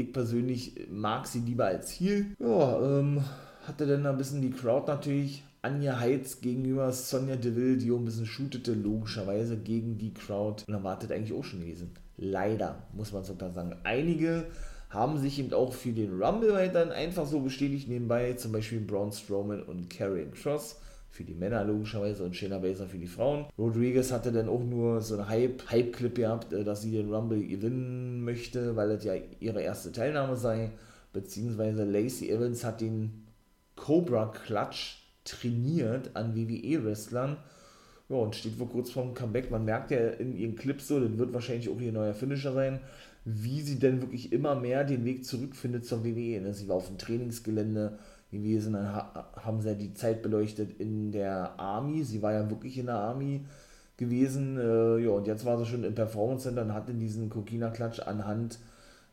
ich 0.00 0.12
persönlich 0.12 0.88
mag 0.90 1.26
sie 1.26 1.40
lieber 1.40 1.66
als 1.66 1.90
Heel. 1.92 2.26
Ja, 2.38 2.80
ähm, 2.80 3.22
hatte 3.66 3.86
dann 3.86 4.06
ein 4.06 4.16
bisschen 4.16 4.42
die 4.42 4.50
Crowd 4.50 4.86
natürlich 4.86 5.42
angeheizt 5.62 6.42
gegenüber 6.42 6.92
Sonja 6.92 7.36
Deville, 7.36 7.76
die 7.76 7.92
auch 7.92 7.98
ein 7.98 8.04
bisschen 8.04 8.26
shootete, 8.26 8.72
logischerweise 8.72 9.56
gegen 9.56 9.98
die 9.98 10.14
Crowd. 10.14 10.64
Und 10.66 10.74
erwartet 10.74 11.12
eigentlich 11.12 11.38
auch 11.38 11.44
schon 11.44 11.60
gewesen. 11.60 11.90
Leider, 12.16 12.82
muss 12.92 13.12
man 13.12 13.24
so 13.24 13.34
klar 13.34 13.52
sagen. 13.52 13.76
Einige 13.84 14.46
haben 14.88 15.18
sich 15.18 15.38
eben 15.38 15.52
auch 15.52 15.72
für 15.72 15.92
den 15.92 16.20
Rumble 16.20 16.52
weiterhin 16.52 16.90
einfach 16.90 17.26
so 17.26 17.40
bestätigt 17.40 17.88
nebenbei, 17.88 18.32
zum 18.34 18.52
Beispiel 18.52 18.80
Braun 18.80 19.12
Strowman 19.12 19.62
und 19.62 19.88
Karrion 19.88 20.32
Cross 20.32 20.80
für 21.10 21.24
die 21.24 21.34
Männer 21.34 21.64
logischerweise 21.64 22.24
und 22.24 22.36
Shayna 22.36 22.58
Baszler 22.58 22.86
für 22.86 22.98
die 22.98 23.06
Frauen. 23.06 23.46
Rodriguez 23.58 24.12
hatte 24.12 24.32
dann 24.32 24.48
auch 24.48 24.62
nur 24.62 25.00
so 25.00 25.16
einen 25.16 25.28
Hype, 25.28 25.70
Hype-Clip 25.70 26.14
gehabt, 26.14 26.52
äh, 26.52 26.64
dass 26.64 26.82
sie 26.82 26.92
den 26.92 27.12
Rumble 27.12 27.46
gewinnen 27.46 28.24
möchte, 28.24 28.76
weil 28.76 28.88
das 28.88 29.04
ja 29.04 29.14
ihre 29.40 29.60
erste 29.60 29.92
Teilnahme 29.92 30.36
sei. 30.36 30.70
Beziehungsweise 31.12 31.84
Lacey 31.84 32.30
Evans 32.30 32.64
hat 32.64 32.80
den 32.80 33.26
Cobra 33.74 34.26
Clutch 34.26 35.02
trainiert 35.24 36.10
an 36.14 36.36
WWE-Wrestlern. 36.36 37.36
Ja, 38.08 38.16
und 38.16 38.34
steht 38.34 38.54
vor 38.54 38.68
kurz 38.68 38.90
vorm 38.90 39.14
Comeback. 39.14 39.50
Man 39.50 39.64
merkt 39.64 39.90
ja 39.90 39.98
in 39.98 40.36
ihren 40.36 40.56
Clips 40.56 40.88
so, 40.88 41.00
das 41.00 41.16
wird 41.16 41.32
wahrscheinlich 41.32 41.68
auch 41.68 41.80
ihr 41.80 41.92
neuer 41.92 42.14
Finisher 42.14 42.52
sein, 42.52 42.80
wie 43.24 43.60
sie 43.60 43.78
denn 43.78 44.00
wirklich 44.00 44.32
immer 44.32 44.54
mehr 44.54 44.84
den 44.84 45.04
Weg 45.04 45.24
zurückfindet 45.24 45.84
zur 45.84 46.04
WWE. 46.04 46.40
Ne? 46.40 46.54
Sie 46.54 46.68
war 46.68 46.76
auf 46.76 46.88
dem 46.88 46.98
Trainingsgelände, 46.98 47.98
gewesen. 48.30 48.74
Dann 48.74 48.94
haben 48.94 49.60
sie 49.60 49.68
ja 49.68 49.74
die 49.74 49.94
Zeit 49.94 50.22
beleuchtet 50.22 50.80
in 50.80 51.12
der 51.12 51.58
Army. 51.58 52.02
Sie 52.02 52.22
war 52.22 52.32
ja 52.32 52.48
wirklich 52.48 52.78
in 52.78 52.86
der 52.86 52.96
Army 52.96 53.44
gewesen. 53.96 54.58
Äh, 54.58 54.98
ja, 54.98 55.10
und 55.10 55.26
jetzt 55.26 55.44
war 55.44 55.58
sie 55.58 55.66
schon 55.66 55.84
im 55.84 55.94
Performance 55.94 56.44
Center 56.44 56.62
und 56.62 56.74
hat 56.74 56.88
in 56.88 56.98
diesen 56.98 57.28
Kokina-Klatsch 57.30 58.00
anhand 58.00 58.58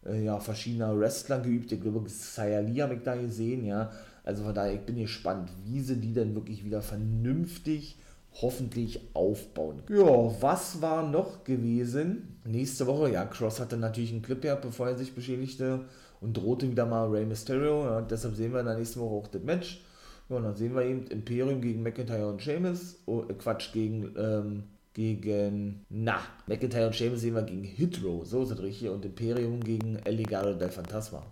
äh, 0.06 0.24
ja, 0.24 0.40
verschiedener 0.40 0.98
Wrestler 0.98 1.40
geübt. 1.40 1.72
Ich 1.72 1.82
glaube, 1.82 2.08
Sayali 2.08 2.76
habe 2.78 2.96
ich 2.96 3.04
da 3.04 3.16
gesehen, 3.16 3.66
ja. 3.66 3.92
Also 4.24 4.44
von 4.44 4.54
daher, 4.54 4.74
ich 4.74 4.82
bin 4.82 4.98
gespannt, 4.98 5.50
wie 5.66 5.80
sie 5.80 5.98
die 5.98 6.14
dann 6.14 6.36
wirklich 6.36 6.66
wieder 6.66 6.82
vernünftig 6.82 7.98
hoffentlich 8.42 9.00
aufbauen. 9.14 9.82
Ja, 9.90 10.42
was 10.42 10.82
war 10.82 11.10
noch 11.10 11.44
gewesen? 11.44 12.38
Nächste 12.44 12.88
Woche, 12.88 13.12
ja, 13.12 13.26
Cross 13.26 13.60
hatte 13.60 13.78
natürlich 13.78 14.12
einen 14.12 14.22
Clip 14.22 14.42
gehabt, 14.42 14.62
bevor 14.62 14.90
er 14.90 14.98
sich 14.98 15.16
beschädigte 15.16 15.86
und 16.22 16.36
drohte 16.36 16.70
wieder 16.70 16.86
mal 16.86 17.08
Rey 17.10 17.26
Mysterio. 17.26 17.86
Ja, 17.86 18.02
deshalb 18.02 18.36
sehen 18.36 18.54
wir 18.54 18.62
in 18.62 18.66
der 18.66 18.78
nächsten 18.78 19.00
Woche 19.00 19.16
auch 19.16 19.28
das 19.28 19.44
Match. 19.44 19.82
Ja, 20.30 20.38
und 20.38 20.44
dann 20.44 20.56
sehen 20.56 20.76
wir 20.76 20.84
eben 20.84 21.08
Imperium 21.08 21.62
gegen 21.62 21.84
McIntyre 21.84 22.28
und 22.28 22.42
Sheamus. 22.42 22.98
Oh, 23.06 23.24
äh, 23.30 23.34
Quatsch, 23.34 23.72
gegen, 23.72 24.14
ähm, 24.18 24.64
gegen, 24.94 25.86
na, 25.90 26.20
McIntyre 26.48 26.88
und 26.88 26.96
Sheamus 26.96 27.22
sehen 27.22 27.36
wir 27.36 27.44
gegen 27.44 27.64
Hitro, 27.64 28.26
so 28.26 28.44
ist 28.44 28.52
es 28.52 28.62
richtig, 28.62 28.90
und 28.90 29.06
Imperium 29.06 29.64
gegen 29.64 29.98
El 29.98 30.16
Legado 30.16 30.54
del 30.54 30.70
Fantasma. 30.70 31.24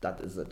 Das 0.00 0.20
ist 0.20 0.36
es. 0.36 0.48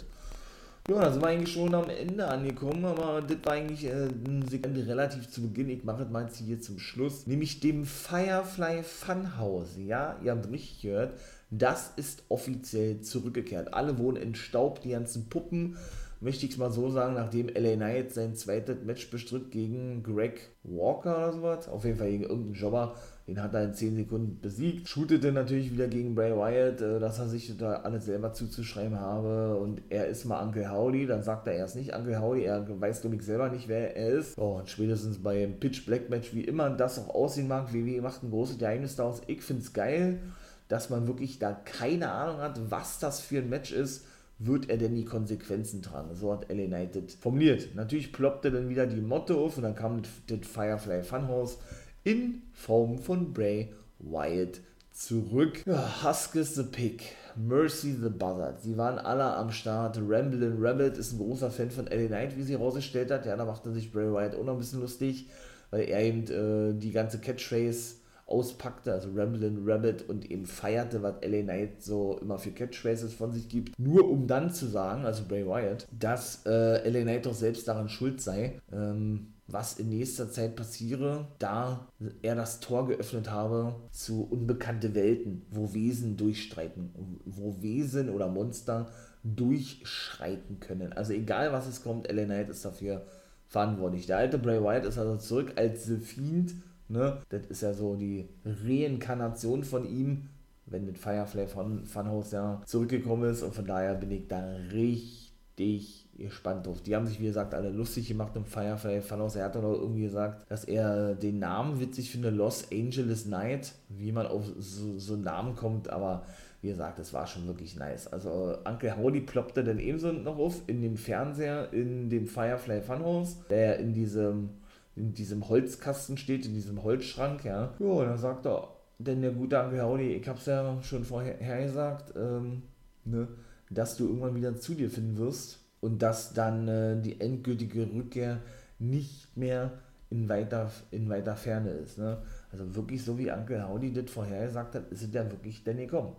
Ja, 0.87 1.01
da 1.01 1.11
sind 1.11 1.23
wir 1.23 1.29
eigentlich 1.29 1.55
schon 1.55 1.75
am 1.75 1.89
Ende 1.89 2.29
angekommen, 2.29 2.85
aber 2.85 3.23
das 3.23 3.39
war 3.45 3.55
eigentlich 3.55 3.87
äh, 3.87 4.09
ein 4.09 4.47
Segment 4.47 4.87
relativ 4.87 5.31
zu 5.31 5.41
Beginn. 5.41 5.71
Ich 5.71 5.83
mache 5.83 6.03
das 6.03 6.11
mal 6.11 6.25
jetzt 6.25 6.37
hier 6.37 6.61
zum 6.61 6.79
Schluss, 6.79 7.27
nämlich 7.27 7.61
dem 7.61 7.87
Firefly 7.87 8.83
Funhouse. 8.83 9.79
Ja, 9.79 10.19
ihr 10.23 10.33
habt 10.33 10.51
richtig 10.51 10.83
gehört. 10.83 11.15
Das 11.57 11.93
ist 11.95 12.25
offiziell 12.29 13.01
zurückgekehrt. 13.01 13.75
Alle 13.75 13.97
wohnen 13.99 14.17
in 14.17 14.35
Staub, 14.35 14.81
die 14.81 14.91
ganzen 14.91 15.29
Puppen. 15.29 15.77
Möchte 16.21 16.47
ich 16.47 16.53
es 16.53 16.59
mal 16.59 16.73
so 16.73 16.91
sagen, 16.91 17.15
nachdem 17.15 17.49
LA 17.49 17.77
Knight 17.77 18.13
sein 18.13 18.35
zweites 18.35 18.83
Match 18.85 19.11
bestritt 19.11 19.51
gegen 19.51 20.03
Greg 20.03 20.51
Walker 20.65 21.17
oder 21.17 21.33
sowas. 21.33 21.69
Auf 21.69 21.85
jeden 21.85 21.99
Fall 21.99 22.11
gegen 22.11 22.25
irgendeinen 22.25 22.55
Jobber. 22.55 22.95
Den 23.29 23.41
hat 23.41 23.55
er 23.55 23.65
in 23.65 23.75
10 23.75 23.97
Sekunden 23.97 24.41
besiegt. 24.41 24.89
Shootete 24.89 25.33
natürlich 25.33 25.71
wieder 25.71 25.87
gegen 25.87 26.15
Bray 26.15 26.33
Wyatt, 26.33 26.81
äh, 26.81 26.99
dass 26.99 27.21
er 27.21 27.29
sich 27.29 27.57
da 27.57 27.75
alles 27.75 28.07
selber 28.07 28.33
zuzuschreiben 28.33 28.99
habe. 28.99 29.57
Und 29.57 29.83
er 29.91 30.09
ist 30.09 30.25
mal 30.25 30.43
Uncle 30.43 30.73
Howdy. 30.73 31.07
Dann 31.07 31.23
sagt 31.23 31.47
er 31.47 31.55
erst 31.55 31.77
nicht 31.77 31.95
Uncle 31.95 32.21
Howdy. 32.21 32.45
Er 32.45 32.67
weiß 32.81 33.05
nämlich 33.05 33.23
selber 33.23 33.49
nicht, 33.51 33.69
wer 33.69 33.97
er 33.97 34.09
ist. 34.09 34.37
Oh, 34.39 34.57
und 34.59 34.69
spätestens 34.69 35.23
beim 35.23 35.61
Pitch 35.61 35.87
Black 35.87 36.11
Match, 36.11 36.35
wie 36.35 36.45
immer 36.45 36.71
das 36.71 36.99
auch 36.99 37.15
aussehen 37.15 37.49
mag, 37.49 37.73
WWE 37.73 38.03
macht 38.03 38.25
ein 38.25 38.31
großes 38.31 38.59
Geheimnis 38.59 38.97
daraus. 38.97 39.21
Ich 39.29 39.43
finde 39.43 39.63
es 39.63 39.73
geil 39.73 40.21
dass 40.69 40.91
man 40.91 41.07
wirklich 41.07 41.39
da 41.39 41.53
keine 41.53 42.11
Ahnung 42.11 42.39
hat, 42.39 42.71
was 42.71 42.99
das 42.99 43.21
für 43.21 43.39
ein 43.39 43.49
Match 43.49 43.73
ist, 43.73 44.07
wird 44.39 44.69
er 44.69 44.79
denn 44.79 44.95
die 44.95 45.05
Konsequenzen 45.05 45.83
tragen? 45.83 46.15
So 46.15 46.33
hat 46.33 46.49
LA 46.49 46.65
United 46.65 47.13
formuliert. 47.13 47.75
Natürlich 47.75 48.13
ploppte 48.13 48.51
dann 48.51 48.69
wieder 48.69 48.87
die 48.87 49.01
Motto 49.01 49.45
auf 49.45 49.57
und 49.57 49.63
dann 49.63 49.75
kam 49.75 50.03
das 50.27 50.39
Firefly 50.43 51.03
Funhouse 51.03 51.59
in 52.03 52.43
Form 52.53 52.99
von 52.99 53.33
Bray 53.33 53.73
Wyatt 53.99 54.61
zurück. 54.93 55.63
Ja, 55.67 56.05
Husk 56.05 56.37
is 56.37 56.55
the 56.55 56.63
Pig, 56.63 57.03
Mercy 57.37 57.93
the 57.93 58.09
Buzzard. 58.09 58.61
Sie 58.61 58.77
waren 58.77 58.99
alle 58.99 59.25
am 59.25 59.51
Start. 59.51 59.99
Ramblin' 59.99 60.57
Rabbit 60.59 60.97
ist 60.97 61.13
ein 61.13 61.19
großer 61.19 61.51
Fan 61.51 61.71
von 61.71 61.87
LA 61.87 62.07
Knight, 62.07 62.37
wie 62.37 62.43
sie 62.43 62.55
rausgestellt 62.55 63.11
hat. 63.11 63.27
Ja, 63.27 63.37
da 63.37 63.45
machte 63.45 63.73
sich 63.73 63.93
Bray 63.93 64.13
Wyatt 64.13 64.37
auch 64.37 64.45
noch 64.45 64.55
ein 64.55 64.59
bisschen 64.59 64.81
lustig, 64.81 65.29
weil 65.71 65.89
er 65.89 66.01
eben 66.03 66.25
äh, 66.29 66.79
die 66.79 66.93
ganze 66.93 67.19
Catchphrase 67.19 67.97
auspackte, 68.27 68.93
also 68.93 69.11
Ramblin' 69.15 69.63
Rabbit 69.65 70.09
und 70.09 70.31
eben 70.31 70.47
feierte, 70.47 71.03
was 71.03 71.15
LA 71.23 71.43
Knight 71.43 71.83
so 71.83 72.19
immer 72.21 72.39
für 72.39 72.51
Catchphrases 72.51 73.13
von 73.13 73.33
sich 73.33 73.49
gibt, 73.49 73.79
nur 73.79 74.09
um 74.09 74.27
dann 74.27 74.51
zu 74.51 74.67
sagen, 74.67 75.05
also 75.05 75.25
Bray 75.29 75.47
Wyatt, 75.47 75.87
dass 75.99 76.45
äh, 76.47 76.89
LA 76.89 77.03
Knight 77.03 77.27
doch 77.27 77.35
selbst 77.35 77.69
daran 77.69 77.89
schuld 77.89 78.21
sei, 78.21 78.61
ähm, 78.73 79.35
was 79.47 79.79
in 79.79 79.91
nächster 79.91 80.31
Zeit 80.31 80.57
passiere, 80.57 81.29
da 81.39 81.87
er 82.23 82.35
das 82.35 82.61
Tor 82.61 82.89
geöffnet 82.89 83.31
habe 83.31 83.75
zu 83.91 84.27
unbekannte 84.31 84.95
Welten, 84.95 85.43
wo 85.51 85.75
Wesen 85.75 86.17
durchstreiten, 86.17 86.95
wo 87.27 87.61
Wesen 87.61 88.09
oder 88.09 88.29
Monster 88.29 88.89
durchschreiten 89.23 90.61
können. 90.61 90.95
Also 90.95 91.13
egal 91.13 91.53
was 91.53 91.67
es 91.67 91.83
kommt, 91.83 92.11
LA 92.11 92.25
Knight 92.25 92.49
ist 92.49 92.65
dafür 92.65 93.05
verantwortlich. 93.49 94.07
Der 94.07 94.17
alte 94.17 94.39
Bray 94.39 94.63
Wyatt 94.63 94.87
ist 94.87 94.99
also 94.99 95.17
zurück 95.17 95.53
als 95.57 95.85
The 95.85 95.97
Fiend 95.97 96.55
Ne? 96.89 97.19
Das 97.29 97.47
ist 97.47 97.63
ja 97.63 97.73
so 97.73 97.97
die 97.97 98.29
Reinkarnation 98.45 99.65
von 99.65 99.87
ihm, 99.87 100.29
wenn 100.67 100.85
mit 100.85 100.99
Firefly 100.99 101.47
von 101.47 101.85
Funhouse 101.85 102.33
ja 102.33 102.61
zurückgekommen 102.67 103.31
ist. 103.31 103.43
Und 103.43 103.55
von 103.55 103.67
daher 103.67 103.95
bin 103.95 104.11
ich 104.11 104.29
da 104.29 104.57
richtig 104.73 106.07
gespannt 106.17 106.67
drauf. 106.67 106.83
Die 106.83 106.95
haben 106.95 107.07
sich, 107.07 107.21
wie 107.21 107.27
gesagt, 107.27 107.55
alle 107.55 107.71
lustig 107.71 108.09
gemacht 108.09 108.37
im 108.37 108.45
Firefly 108.45 109.01
Funhouse. 109.01 109.37
Er 109.37 109.47
hat 109.47 109.55
dann 109.55 109.65
auch 109.65 109.75
irgendwie 109.75 110.03
gesagt, 110.03 110.51
dass 110.51 110.65
er 110.65 111.15
den 111.15 111.39
Namen 111.39 111.81
witzig 111.81 112.11
findet, 112.11 112.35
Los 112.35 112.71
Angeles 112.73 113.27
Night, 113.27 113.73
wie 113.89 114.13
man 114.13 114.27
auf 114.27 114.45
so, 114.59 114.99
so 114.99 115.15
einen 115.15 115.25
Namen 115.25 115.57
kommt, 115.57 115.89
aber 115.91 116.25
wie 116.61 116.69
gesagt, 116.69 116.99
das 116.99 117.13
war 117.13 117.27
schon 117.27 117.47
wirklich 117.47 117.77
nice. 117.77 118.07
Also 118.07 118.57
Uncle 118.65 118.97
Howdy 118.97 119.21
ploppte 119.21 119.63
dann 119.63 119.79
ebenso 119.79 120.13
noch 120.13 120.39
auf 120.39 120.63
in 120.67 120.81
dem 120.81 120.97
Fernseher, 120.97 121.73
in 121.73 122.09
dem 122.09 122.27
Firefly 122.27 122.81
Funhouse, 122.81 123.37
der 123.51 123.79
in 123.79 123.93
diesem 123.93 124.51
in 124.97 125.13
diesem 125.13 125.49
Holzkasten 125.49 126.17
steht, 126.17 126.47
in 126.47 126.55
diesem 126.55 126.83
Holzschrank, 126.83 127.45
ja. 127.45 127.75
Ja, 127.79 127.87
und 127.87 128.07
dann 128.07 128.19
sagt 128.19 128.47
er, 128.47 128.69
denn 128.99 129.23
der 129.23 129.33
gute 129.33 129.59
Onkel 129.59 129.83
Howdy, 129.83 130.15
ich 130.15 130.29
hab's 130.29 130.47
ja 130.47 130.81
schon 130.83 131.05
vorher 131.05 131.65
gesagt, 131.65 132.15
ähm, 132.17 132.63
ne, 133.05 133.29
dass 133.71 133.97
du 133.97 134.07
irgendwann 134.07 134.37
wieder 134.37 134.57
zu 134.57 134.75
dir 134.75 134.91
finden 134.91 135.19
wirst 135.19 135.59
und 135.81 136.01
dass 136.01 136.33
dann 136.33 136.69
äh, 136.69 137.01
die 137.01 137.21
endgültige 137.21 137.93
Rückkehr 137.93 138.39
nicht 138.79 139.37
mehr 139.37 139.73
in 140.11 140.29
weiter, 140.29 140.71
in 140.91 141.09
weiter 141.09 141.35
Ferne 141.35 141.71
ist. 141.71 141.99
Ne? 141.99 142.19
Also 142.53 142.75
wirklich 142.77 143.05
so 143.05 143.19
wie 143.19 143.33
Onkel 143.33 143.67
Howdy 143.67 143.93
das 143.93 144.11
vorher 144.11 144.47
gesagt 144.47 144.77
hat, 144.77 144.91
ist 144.93 145.03
es 145.03 145.13
ja 145.13 145.29
wirklich 145.31 145.65
denn 145.65 145.79
gekommen. 145.79 146.15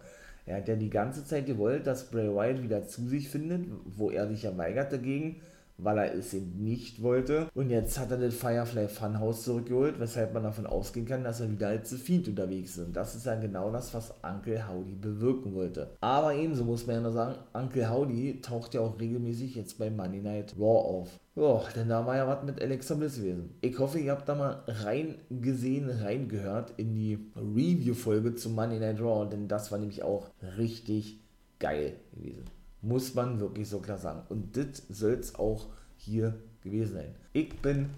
Er 0.45 0.57
hat 0.57 0.67
ja 0.67 0.75
die 0.75 0.89
ganze 0.89 1.25
Zeit 1.25 1.45
gewollt, 1.45 1.87
dass 1.87 2.11
Bray 2.11 2.29
Wyatt 2.29 2.61
wieder 2.61 2.85
zu 2.85 3.07
sich 3.07 3.29
findet, 3.29 3.65
wo 3.85 4.11
er 4.11 4.27
sich 4.27 4.43
ja 4.43 4.55
weigert 4.57 4.91
dagegen 4.91 5.41
weil 5.77 5.97
er 5.97 6.13
es 6.13 6.33
eben 6.33 6.63
nicht 6.63 7.01
wollte. 7.01 7.47
Und 7.53 7.69
jetzt 7.69 7.99
hat 7.99 8.11
er 8.11 8.17
das 8.17 8.35
Firefly 8.35 8.87
Funhouse 8.87 9.43
zurückgeholt, 9.43 9.99
weshalb 9.99 10.33
man 10.33 10.43
davon 10.43 10.65
ausgehen 10.65 11.05
kann, 11.05 11.23
dass 11.23 11.41
er 11.41 11.51
wieder 11.51 11.67
als 11.67 11.89
The 11.89 11.97
Fiend 11.97 12.27
unterwegs 12.27 12.77
ist. 12.77 12.87
Und 12.87 12.95
das 12.95 13.15
ist 13.15 13.25
ja 13.25 13.35
genau 13.35 13.71
das, 13.71 13.93
was 13.93 14.13
Uncle 14.23 14.67
Howdy 14.67 14.95
bewirken 14.95 15.53
wollte. 15.53 15.91
Aber 16.01 16.33
ebenso 16.33 16.63
muss 16.63 16.87
man 16.87 16.97
ja 16.97 17.01
noch 17.01 17.13
sagen, 17.13 17.35
Uncle 17.53 17.89
Howdy 17.89 18.41
taucht 18.41 18.73
ja 18.73 18.81
auch 18.81 18.99
regelmäßig 18.99 19.55
jetzt 19.55 19.77
bei 19.77 19.89
Monday 19.89 20.21
Night 20.21 20.55
Raw 20.57 20.79
auf. 20.79 21.19
Ja, 21.35 21.61
denn 21.75 21.89
da 21.89 22.05
war 22.05 22.15
ja 22.15 22.27
was 22.27 22.45
mit 22.45 22.61
Alexa 22.61 22.95
Bliss 22.95 23.17
gewesen. 23.17 23.55
Ich 23.59 23.77
hoffe, 23.77 23.99
ihr 23.99 24.13
habt 24.13 24.29
da 24.29 24.35
mal 24.35 24.63
reingesehen, 24.67 25.89
reingehört 25.89 26.71
in 26.77 26.93
die 26.93 27.19
Review-Folge 27.35 28.35
zu 28.35 28.49
Monday 28.49 28.79
Night 28.79 29.01
Raw, 29.01 29.29
denn 29.29 29.49
das 29.49 29.69
war 29.69 29.79
nämlich 29.79 30.01
auch 30.01 30.29
richtig 30.57 31.19
geil 31.59 31.97
gewesen. 32.13 32.45
Muss 32.81 33.13
man 33.13 33.39
wirklich 33.39 33.69
so 33.69 33.79
klar 33.79 33.97
sagen. 33.97 34.23
Und 34.29 34.55
das 34.57 34.83
soll 34.89 35.13
es 35.13 35.35
auch 35.35 35.67
hier 35.97 36.35
gewesen 36.61 36.93
sein. 36.93 37.15
Ich 37.33 37.59
bin 37.61 37.89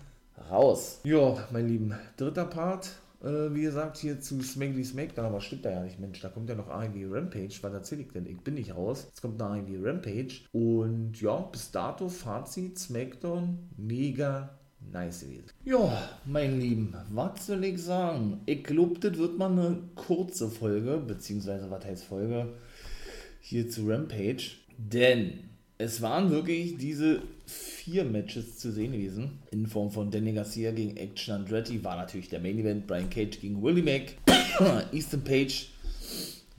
raus. 0.49 1.01
Ja, 1.03 1.47
mein 1.51 1.67
Lieben, 1.67 1.93
dritter 2.15 2.45
Part. 2.45 2.91
Äh, 3.23 3.53
wie 3.53 3.63
gesagt, 3.63 3.97
hier 3.97 4.21
zu 4.21 4.41
Smackly 4.41 4.83
Smackdown, 4.83 5.25
aber 5.25 5.41
stimmt 5.41 5.65
da 5.65 5.71
ja 5.71 5.83
nicht, 5.83 5.99
Mensch, 5.99 6.21
da 6.21 6.29
kommt 6.29 6.49
ja 6.49 6.55
noch 6.55 6.69
AEW 6.69 7.15
Rampage, 7.15 7.57
was 7.61 7.73
erzähle 7.73 8.01
ich 8.03 8.11
denn? 8.11 8.27
Ich 8.27 8.39
bin 8.41 8.53
nicht 8.53 8.75
raus, 8.75 9.05
jetzt 9.07 9.21
kommt 9.21 9.39
noch 9.39 9.49
AEW 9.49 9.83
Rampage 9.83 10.41
und 10.51 11.19
ja, 11.19 11.37
bis 11.37 11.71
dato 11.71 12.09
Fazit, 12.09 12.77
Smackdown, 12.77 13.57
mega 13.75 14.51
nice 14.91 15.21
gewesen. 15.21 15.45
Ja, 15.65 16.09
mein 16.25 16.59
Lieben, 16.59 16.93
was 17.09 17.47
soll 17.47 17.63
ich 17.63 17.81
sagen? 17.81 18.41
Ich 18.45 18.63
glaube, 18.63 18.99
das 18.99 19.17
wird 19.17 19.39
mal 19.39 19.51
eine 19.51 19.79
kurze 19.95 20.49
Folge, 20.49 20.97
beziehungsweise 20.97 21.71
was 21.71 21.85
heißt 21.85 22.03
Folge, 22.03 22.53
hier 23.39 23.67
zu 23.67 23.87
Rampage. 23.87 24.57
Denn 24.77 25.47
es 25.77 26.01
waren 26.01 26.31
wirklich 26.31 26.77
diese 26.77 27.21
vier 27.45 28.03
Matches 28.03 28.57
zu 28.57 28.71
sehen 28.71 28.91
gewesen. 28.91 29.39
In 29.51 29.67
Form 29.67 29.91
von 29.91 30.11
Danny 30.11 30.33
Garcia 30.33 30.71
gegen 30.71 30.97
Action 30.97 31.35
Andretti 31.35 31.83
war 31.83 31.95
natürlich 31.95 32.29
der 32.29 32.39
Main 32.39 32.59
Event. 32.59 32.87
Brian 32.87 33.09
Cage 33.09 33.39
gegen 33.39 33.61
Willie 33.61 33.83
Mack. 33.83 34.15
Easton 34.91 35.23
Page 35.23 35.69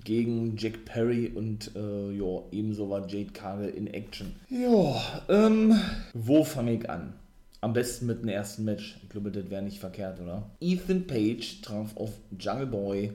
gegen 0.04 0.56
Jack 0.56 0.84
Perry 0.84 1.30
und 1.34 1.72
äh, 1.76 2.12
ja, 2.12 2.42
ebenso 2.52 2.88
war 2.88 3.06
Jade 3.06 3.32
Cargill 3.32 3.68
in 3.68 3.88
Action. 3.88 4.36
Ja, 4.48 5.22
ähm, 5.28 5.78
wo 6.14 6.44
fange 6.44 6.74
ich 6.74 6.88
an? 6.88 7.12
Am 7.60 7.72
besten 7.72 8.06
mit 8.06 8.22
dem 8.22 8.28
ersten 8.28 8.64
Match. 8.64 8.98
Ich 9.02 9.08
glaube, 9.10 9.30
das 9.30 9.50
wäre 9.50 9.62
nicht 9.62 9.80
verkehrt, 9.80 10.20
oder? 10.20 10.48
Ethan 10.60 11.06
Page 11.06 11.60
traf 11.60 11.96
auf 11.96 12.12
Jungle 12.38 12.66
Boy 12.66 13.12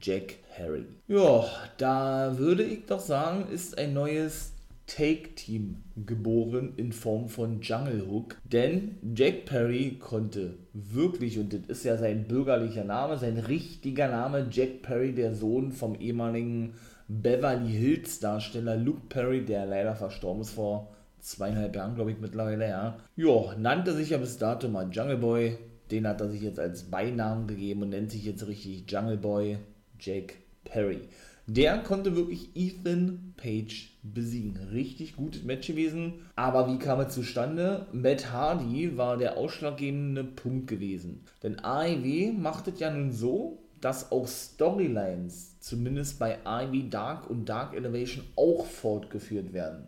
Jack 0.00 0.36
Harry. 0.58 0.84
Ja, 1.08 1.44
da 1.78 2.38
würde 2.38 2.62
ich 2.62 2.86
doch 2.86 3.00
sagen, 3.00 3.46
ist 3.50 3.78
ein 3.78 3.94
neues 3.94 4.52
Take-Team 4.86 5.76
geboren 6.04 6.72
in 6.76 6.92
Form 6.92 7.28
von 7.28 7.60
Jungle 7.60 8.06
Hook. 8.08 8.36
Denn 8.44 8.96
Jack 9.14 9.44
Perry 9.44 9.98
konnte 10.00 10.54
wirklich, 10.72 11.38
und 11.38 11.52
das 11.52 11.78
ist 11.78 11.84
ja 11.84 11.96
sein 11.96 12.26
bürgerlicher 12.26 12.84
Name, 12.84 13.16
sein 13.16 13.38
richtiger 13.38 14.08
Name, 14.08 14.48
Jack 14.50 14.82
Perry, 14.82 15.14
der 15.14 15.34
Sohn 15.34 15.70
vom 15.70 15.94
ehemaligen 15.94 16.74
Beverly 17.06 17.70
Hills 17.70 18.20
Darsteller 18.20 18.76
Luke 18.76 19.02
Perry, 19.08 19.44
der 19.44 19.66
leider 19.66 19.94
verstorben 19.94 20.42
ist 20.42 20.50
vor 20.50 20.88
zweieinhalb 21.20 21.76
Jahren, 21.76 21.94
glaube 21.94 22.12
ich, 22.12 22.18
mittlerweile, 22.18 22.68
ja. 22.68 22.96
Ja, 23.16 23.54
nannte 23.58 23.92
sich 23.92 24.10
ja 24.10 24.18
bis 24.18 24.38
dato 24.38 24.68
mal 24.68 24.90
Jungle 24.90 25.18
Boy. 25.18 25.58
Den 25.90 26.06
hat 26.06 26.20
er 26.20 26.30
sich 26.30 26.42
jetzt 26.42 26.60
als 26.60 26.84
Beinamen 26.84 27.46
gegeben 27.46 27.82
und 27.82 27.90
nennt 27.90 28.10
sich 28.10 28.24
jetzt 28.24 28.46
richtig 28.46 28.90
Jungle 28.90 29.16
Boy 29.16 29.58
Jake 30.00 30.34
Perry. 30.64 31.00
Der 31.46 31.78
konnte 31.78 32.14
wirklich 32.14 32.50
Ethan 32.54 33.34
Page 33.36 33.90
besiegen. 34.02 34.56
Richtig 34.72 35.16
gutes 35.16 35.42
Match 35.42 35.66
gewesen. 35.66 36.26
Aber 36.36 36.72
wie 36.72 36.78
kam 36.78 37.00
es 37.00 37.14
zustande? 37.14 37.86
Matt 37.92 38.30
Hardy 38.30 38.96
war 38.96 39.16
der 39.16 39.36
ausschlaggebende 39.36 40.22
Punkt 40.22 40.68
gewesen. 40.68 41.24
Denn 41.42 41.58
AEW 41.58 42.32
macht 42.32 42.68
es 42.68 42.78
ja 42.78 42.90
nun 42.90 43.12
so, 43.12 43.58
dass 43.80 44.12
auch 44.12 44.28
Storylines, 44.28 45.58
zumindest 45.58 46.18
bei 46.18 46.38
AEW 46.44 46.88
Dark 46.88 47.28
und 47.28 47.46
Dark 47.48 47.74
Elevation, 47.74 48.24
auch 48.36 48.66
fortgeführt 48.66 49.52
werden. 49.52 49.86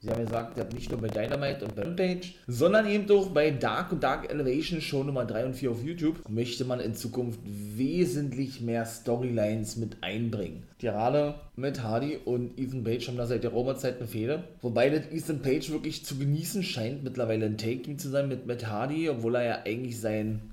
Sie 0.00 0.10
haben 0.10 0.24
gesagt, 0.24 0.56
ihr 0.56 0.62
habt 0.62 0.74
nicht 0.74 0.92
nur 0.92 1.00
bei 1.00 1.08
Dynamite 1.08 1.64
und 1.64 1.74
bei 1.74 1.82
Rampage, 1.82 2.34
sondern 2.46 2.86
eben 2.86 3.10
auch 3.10 3.30
bei 3.30 3.50
Dark 3.50 3.90
und 3.90 4.00
Dark 4.00 4.30
Elevation 4.30 4.80
Show 4.80 5.02
Nummer 5.02 5.24
3 5.24 5.46
und 5.46 5.54
4 5.54 5.72
auf 5.72 5.82
YouTube 5.82 6.28
möchte 6.28 6.64
man 6.64 6.78
in 6.78 6.94
Zukunft 6.94 7.40
wesentlich 7.44 8.60
mehr 8.60 8.86
Storylines 8.86 9.76
mit 9.76 9.96
einbringen. 10.02 10.62
Gerade 10.78 11.34
mit 11.56 11.82
Hardy 11.82 12.16
und 12.24 12.56
Ethan 12.60 12.84
Page 12.84 13.08
haben 13.08 13.16
da 13.16 13.26
seit 13.26 13.42
der 13.42 13.50
Roma-Zeit 13.50 13.98
eine 13.98 14.06
Fehde. 14.06 14.44
Wobei 14.62 14.88
das 14.88 15.10
Ethan 15.10 15.42
Page 15.42 15.70
wirklich 15.70 16.04
zu 16.04 16.16
genießen 16.16 16.62
scheint, 16.62 17.02
mittlerweile 17.02 17.46
ein 17.46 17.58
Take-Team 17.58 17.98
zu 17.98 18.08
sein 18.08 18.28
mit 18.28 18.46
Matt 18.46 18.68
Hardy, 18.68 19.10
obwohl 19.10 19.34
er 19.34 19.44
ja 19.44 19.62
eigentlich 19.64 20.00
sein 20.00 20.52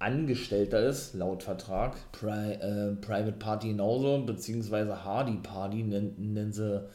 Angestellter 0.00 0.84
ist, 0.84 1.14
laut 1.14 1.44
Vertrag. 1.44 1.94
Pri 2.10 2.54
äh, 2.54 2.96
Private 2.96 3.38
Party 3.38 3.68
genauso, 3.68 4.24
beziehungsweise 4.24 5.04
Hardy 5.04 5.38
Party 5.42 5.84
nennen, 5.84 6.32
nennen 6.32 6.52
sie 6.52 6.88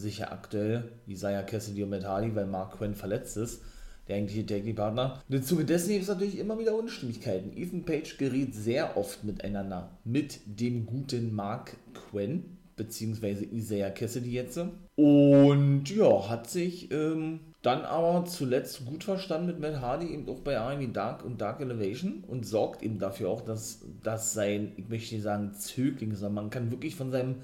sicher 0.00 0.32
aktuell 0.32 0.90
Isaiah 1.06 1.42
Cassidy 1.42 1.82
und 1.82 1.90
Matt 1.90 2.04
Hardy, 2.04 2.34
weil 2.34 2.46
Mark 2.46 2.78
Quinn 2.78 2.94
verletzt 2.94 3.36
ist, 3.36 3.62
der 4.08 4.16
eigentliche 4.16 4.46
Tag-Partner. 4.46 5.22
Im 5.28 5.42
Zuge 5.42 5.64
dessen 5.64 5.90
gibt 5.90 6.02
es 6.02 6.08
natürlich 6.08 6.38
immer 6.38 6.58
wieder 6.58 6.74
Unstimmigkeiten. 6.74 7.56
Ethan 7.56 7.84
Page 7.84 8.16
geriet 8.18 8.54
sehr 8.54 8.96
oft 8.96 9.24
miteinander 9.24 9.90
mit 10.04 10.40
dem 10.46 10.86
guten 10.86 11.34
Mark 11.34 11.76
Quinn, 11.94 12.56
beziehungsweise 12.76 13.44
Isaiah 13.44 13.90
Cassidy 13.90 14.32
jetzt. 14.32 14.58
Und 14.96 15.84
ja, 15.94 16.28
hat 16.28 16.50
sich 16.50 16.90
ähm, 16.90 17.40
dann 17.62 17.82
aber 17.82 18.24
zuletzt 18.24 18.86
gut 18.86 19.04
verstanden 19.04 19.46
mit 19.46 19.60
Matt 19.60 19.80
Hardy, 19.80 20.06
eben 20.06 20.28
auch 20.28 20.40
bei 20.40 20.58
AEW 20.58 20.86
Dark 20.92 21.24
und 21.24 21.40
Dark 21.40 21.60
Elevation 21.60 22.24
und 22.26 22.46
sorgt 22.46 22.82
eben 22.82 22.98
dafür 22.98 23.28
auch, 23.28 23.42
dass, 23.42 23.84
dass 24.02 24.32
sein, 24.32 24.72
ich 24.76 24.88
möchte 24.88 25.14
nicht 25.14 25.24
sagen 25.24 25.52
Zögling, 25.52 26.14
sondern 26.14 26.44
man 26.44 26.50
kann 26.50 26.70
wirklich 26.70 26.96
von 26.96 27.10
seinem 27.10 27.36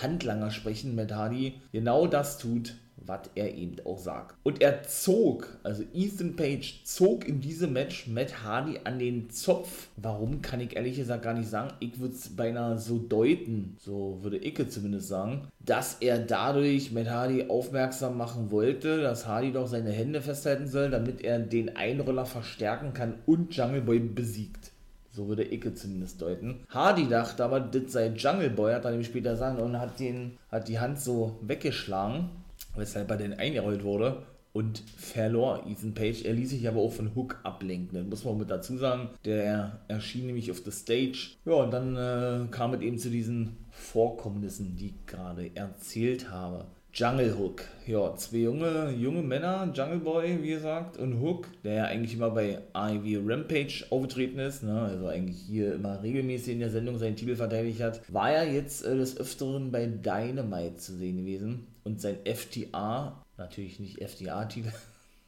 Handlanger 0.00 0.50
sprechen, 0.50 0.94
mit 0.94 1.12
Hardy 1.12 1.54
genau 1.72 2.06
das 2.06 2.38
tut, 2.38 2.74
was 3.06 3.30
er 3.34 3.54
eben 3.54 3.76
auch 3.84 3.98
sagt. 3.98 4.36
Und 4.42 4.62
er 4.62 4.82
zog, 4.82 5.58
also 5.62 5.82
Ethan 5.92 6.36
Page 6.36 6.82
zog 6.84 7.26
in 7.26 7.40
diesem 7.40 7.72
Match 7.72 8.06
Matt 8.06 8.42
Hardy 8.42 8.80
an 8.84 8.98
den 8.98 9.30
Zopf. 9.30 9.88
Warum, 9.96 10.42
kann 10.42 10.60
ich 10.60 10.76
ehrlich 10.76 10.96
gesagt 10.96 11.22
gar 11.22 11.34
nicht 11.34 11.48
sagen. 11.48 11.72
Ich 11.80 11.98
würde 11.98 12.14
es 12.14 12.34
beinahe 12.34 12.78
so 12.78 12.98
deuten, 12.98 13.76
so 13.78 14.18
würde 14.22 14.38
ich 14.38 14.54
zumindest 14.68 15.08
sagen, 15.08 15.48
dass 15.60 15.98
er 16.00 16.18
dadurch 16.18 16.92
Matt 16.92 17.10
Hardy 17.10 17.46
aufmerksam 17.48 18.16
machen 18.16 18.50
wollte, 18.50 19.02
dass 19.02 19.26
Hardy 19.26 19.52
doch 19.52 19.66
seine 19.66 19.90
Hände 19.90 20.20
festhalten 20.20 20.68
soll, 20.68 20.90
damit 20.90 21.22
er 21.22 21.38
den 21.38 21.76
Einroller 21.76 22.26
verstärken 22.26 22.94
kann 22.94 23.14
und 23.26 23.54
Jungle 23.54 23.82
Boy 23.82 23.98
besiegt. 23.98 24.73
So 25.14 25.28
würde 25.28 25.52
Icke 25.52 25.74
zumindest 25.74 26.20
deuten. 26.20 26.64
Hardy 26.68 27.08
dachte 27.08 27.44
aber, 27.44 27.60
das 27.60 27.92
sei 27.92 28.08
Jungle 28.08 28.50
Boy, 28.50 28.72
hat 28.72 28.84
nämlich 28.84 29.06
später 29.06 29.36
sagen 29.36 29.58
und 29.58 29.78
hat, 29.78 30.00
den, 30.00 30.38
hat 30.50 30.66
die 30.66 30.80
Hand 30.80 31.00
so 31.00 31.38
weggeschlagen, 31.40 32.30
weshalb 32.74 33.10
er 33.10 33.16
den 33.16 33.34
eingerollt 33.34 33.84
wurde 33.84 34.24
und 34.54 34.82
verlor 34.96 35.66
Ethan 35.66 35.94
Page. 35.94 36.24
Er 36.24 36.32
ließ 36.32 36.50
sich 36.50 36.66
aber 36.66 36.80
auch 36.80 36.92
von 36.92 37.14
Hook 37.14 37.38
ablenken. 37.42 38.10
Das 38.10 38.24
muss 38.24 38.24
man 38.24 38.38
mit 38.38 38.50
dazu 38.50 38.76
sagen. 38.76 39.10
Der 39.24 39.80
erschien 39.88 40.26
nämlich 40.26 40.50
auf 40.50 40.62
der 40.62 40.72
Stage. 40.72 41.36
Ja, 41.44 41.54
und 41.54 41.72
dann 41.72 41.96
äh, 41.96 42.46
kam 42.50 42.72
es 42.74 42.80
eben 42.80 42.98
zu 42.98 43.10
diesen 43.10 43.56
Vorkommnissen, 43.70 44.76
die 44.76 44.86
ich 44.86 45.06
gerade 45.06 45.50
erzählt 45.54 46.30
habe. 46.30 46.66
Jungle 46.96 47.36
Hook. 47.36 47.64
Ja, 47.88 48.14
zwei 48.14 48.36
junge, 48.36 48.90
junge 48.92 49.20
Männer, 49.20 49.68
Jungle 49.74 49.98
Boy, 49.98 50.40
wie 50.42 50.50
gesagt, 50.50 50.96
und 50.96 51.20
Hook, 51.20 51.48
der 51.64 51.74
ja 51.74 51.84
eigentlich 51.86 52.14
immer 52.14 52.30
bei 52.30 52.60
Ivy 52.72 53.16
Rampage 53.16 53.84
aufgetreten 53.90 54.38
ist, 54.38 54.62
ne, 54.62 54.80
also 54.80 55.08
eigentlich 55.08 55.38
hier 55.38 55.74
immer 55.74 56.00
regelmäßig 56.00 56.52
in 56.52 56.60
der 56.60 56.70
Sendung 56.70 56.96
seinen 56.98 57.16
Titel 57.16 57.34
verteidigt 57.34 57.82
hat, 57.82 58.00
war 58.12 58.30
ja 58.30 58.44
jetzt 58.44 58.84
äh, 58.84 58.96
des 58.96 59.18
Öfteren 59.18 59.72
bei 59.72 59.86
Dynamite 59.86 60.76
zu 60.76 60.96
sehen 60.96 61.18
gewesen 61.18 61.66
und 61.82 62.00
sein 62.00 62.16
FTA, 62.24 63.24
natürlich 63.38 63.80
nicht 63.80 64.00
FTA-Titel, 64.00 64.70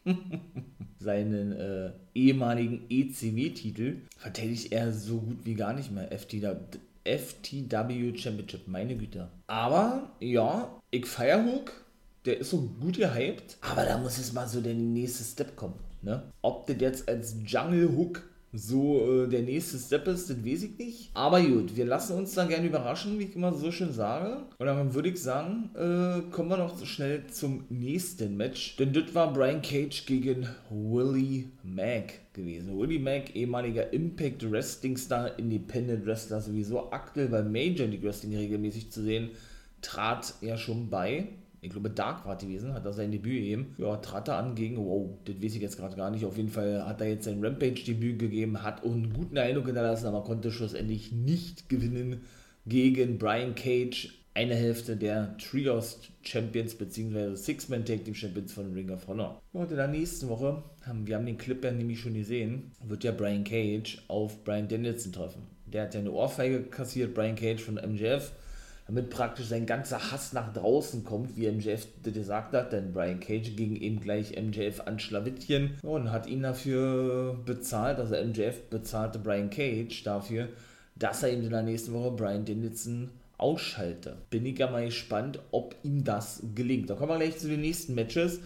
seinen 1.01 1.53
äh, 1.53 1.91
ehemaligen 2.15 2.85
ECW-Titel 2.89 3.97
verteidigt 4.17 4.71
er 4.71 4.93
so 4.93 5.19
gut 5.19 5.39
wie 5.45 5.55
gar 5.55 5.73
nicht 5.73 5.91
mehr. 5.91 6.17
FTA, 6.17 6.55
FTW 7.05 8.17
Championship, 8.17 8.67
meine 8.67 8.97
Güte. 8.97 9.29
Aber 9.47 10.11
ja, 10.21 10.71
ich 10.91 11.07
feier 11.07 11.45
Hook, 11.45 11.73
der 12.25 12.39
ist 12.39 12.51
so 12.51 12.61
gut 12.81 12.97
gehypt, 12.97 13.57
aber 13.61 13.85
da 13.85 13.99
muss 13.99 14.17
jetzt 14.19 14.35
mal 14.35 14.49
so 14.49 14.61
der 14.61 14.75
nächste 14.75 15.25
Step 15.25 15.57
kommen. 15.57 15.79
Ne? 16.03 16.23
Ob 16.43 16.67
das 16.67 16.77
jetzt 16.81 17.09
als 17.09 17.37
Jungle 17.47 17.91
Hook 17.97 18.23
so 18.53 19.25
äh, 19.25 19.29
der 19.29 19.43
nächste 19.43 19.79
Step 19.79 20.07
ist, 20.09 20.31
das 20.31 20.45
weiß 20.45 20.63
ich 20.63 20.79
nicht. 20.79 21.11
Aber 21.15 21.43
gut, 21.43 21.77
wir 21.77 21.85
lassen 21.85 22.17
uns 22.17 22.35
da 22.35 22.45
gerne 22.45 22.67
überraschen, 22.67 23.19
wie 23.19 23.25
ich 23.25 23.37
immer 23.37 23.53
so 23.53 23.71
schön 23.71 23.93
sage. 23.93 24.45
Und 24.59 24.67
dann 24.67 24.95
würde 24.95 25.11
ich 25.11 25.21
sagen, 25.21 25.71
äh, 25.75 26.31
kommen 26.31 26.51
wir 26.51 26.57
noch 26.57 26.77
so 26.77 26.87
schnell 26.87 27.27
zum 27.27 27.65
nächsten 27.69 28.37
Match. 28.37 28.77
Denn 28.77 28.93
das 28.93 29.15
war 29.15 29.33
Brian 29.33 29.63
Cage 29.63 30.07
gegen 30.07 30.49
Willie 30.71 31.51
Mack 31.63 32.33
gewesen. 32.33 32.79
Willie 32.79 33.01
Mack, 33.01 33.35
ehemaliger 33.35 33.93
Impact 33.93 34.51
Wrestling 34.51 34.97
Star, 34.97 35.39
Independent 35.39 36.07
Wrestler, 36.07 36.41
sowieso 36.41 36.91
aktuell 36.93 37.29
bei 37.29 37.43
Major 37.43 37.87
League 37.87 38.05
Wrestling 38.05 38.37
regelmäßig 38.37 38.91
zu 38.91 39.03
sehen, 39.03 39.31
trat 39.81 40.35
er 40.41 40.57
schon 40.57 40.91
bei 40.91 41.29
ich 41.67 41.73
glaube 41.73 41.91
Dark 41.91 42.25
war 42.27 42.37
gewesen, 42.37 42.75
hat 42.75 42.85
er 42.85 42.93
sein 42.93 43.11
Debüt 43.11 43.41
gegeben. 43.41 43.75
Ja, 43.79 43.97
trat 43.97 44.29
er 44.29 44.37
an 44.37 44.55
gegen, 44.55 44.77
wow, 44.77 45.11
das 45.25 45.43
weiß 45.43 45.57
ich 45.57 45.63
jetzt 45.63 45.77
gerade 45.77 45.97
gar 45.97 46.11
nicht. 46.11 46.25
Auf 46.25 46.37
jeden 46.37 46.49
Fall 46.49 46.87
hat 46.87 47.01
er 47.01 47.09
jetzt 47.09 47.25
sein 47.25 47.45
Rampage-Debüt 47.45 48.19
gegeben, 48.19 48.63
hat 48.63 48.85
einen 48.85 49.13
guten 49.13 49.37
Eindruck 49.37 49.67
hinterlassen, 49.67 50.07
aber 50.07 50.23
konnte 50.23 50.53
schlussendlich 50.53 51.13
nicht 51.13 51.69
gewinnen 51.69 52.21
gegen 52.67 53.19
Brian 53.19 53.55
Cage, 53.55 54.13
eine 54.35 54.55
Hälfte 54.55 54.97
der 54.97 55.37
Trios 55.39 55.99
Champions 56.23 56.75
bzw. 56.75 57.35
Six-Man 57.35 57.85
Tag 57.85 58.05
Team 58.05 58.15
Champions 58.15 58.53
von 58.53 58.73
Ring 58.75 58.91
of 58.91 59.09
Honor. 59.09 59.41
Und 59.53 59.71
in 59.71 59.77
der 59.77 59.89
nächsten 59.89 60.29
Woche, 60.29 60.63
haben, 60.83 61.07
wir 61.07 61.17
haben 61.17 61.27
den 61.27 61.39
Clip 61.39 61.65
ja 61.65 61.73
nämlich 61.73 62.01
schon 62.01 62.15
gesehen, 62.15 62.71
wird 62.85 63.03
ja 63.03 63.13
Brian 63.13 63.45
Cage 63.45 64.05
auf 64.09 64.45
Brian 64.45 64.69
Danielson 64.69 65.13
treffen. 65.13 65.43
Der 65.65 65.85
hat 65.85 65.95
ja 65.95 66.01
eine 66.01 66.13
Ohrfeige 66.13 66.63
kassiert, 66.65 67.15
Brian 67.15 67.35
Cage 67.35 67.63
von 67.63 67.75
MJF 67.75 68.31
damit 68.87 69.11
praktisch 69.11 69.47
sein 69.47 69.67
ganzer 69.67 70.13
Hass 70.13 70.33
nach 70.33 70.53
draußen 70.53 71.05
kommt, 71.05 71.37
wie 71.37 71.51
MJF 71.51 71.89
gesagt 72.03 72.55
hat, 72.55 72.73
denn 72.73 72.93
Brian 72.93 73.21
Cage 73.21 73.57
ging 73.57 73.77
eben 73.77 74.01
gleich 74.01 74.41
MJF 74.41 74.83
an 74.87 74.99
Schlawittchen 74.99 75.79
und 75.83 76.13
hat 76.13 76.27
ihn 76.27 76.43
dafür 76.43 77.37
bezahlt, 77.45 77.99
also 77.99 78.15
MJF 78.15 78.71
bezahlte 78.71 79.19
Brian 79.19 79.51
Cage 79.51 80.03
dafür, 80.05 80.49
dass 80.95 81.23
er 81.23 81.33
ihm 81.33 81.43
in 81.43 81.51
der 81.51 81.63
nächsten 81.63 81.93
Woche 81.93 82.13
Brian 82.13 82.45
Dennison 82.45 83.11
ausschalte. 83.39 84.17
Bin 84.31 84.47
ich 84.47 84.59
ja 84.59 84.71
mal 84.71 84.87
gespannt, 84.87 85.41
ob 85.51 85.75
ihm 85.83 86.05
das 86.05 86.43
gelingt. 86.55 86.89
Da 86.89 86.95
kommen 86.95 87.11
wir 87.11 87.19
gleich 87.19 87.39
zu 87.39 87.49
den 87.49 87.61
nächsten 87.61 87.95
Matches. 87.95 88.41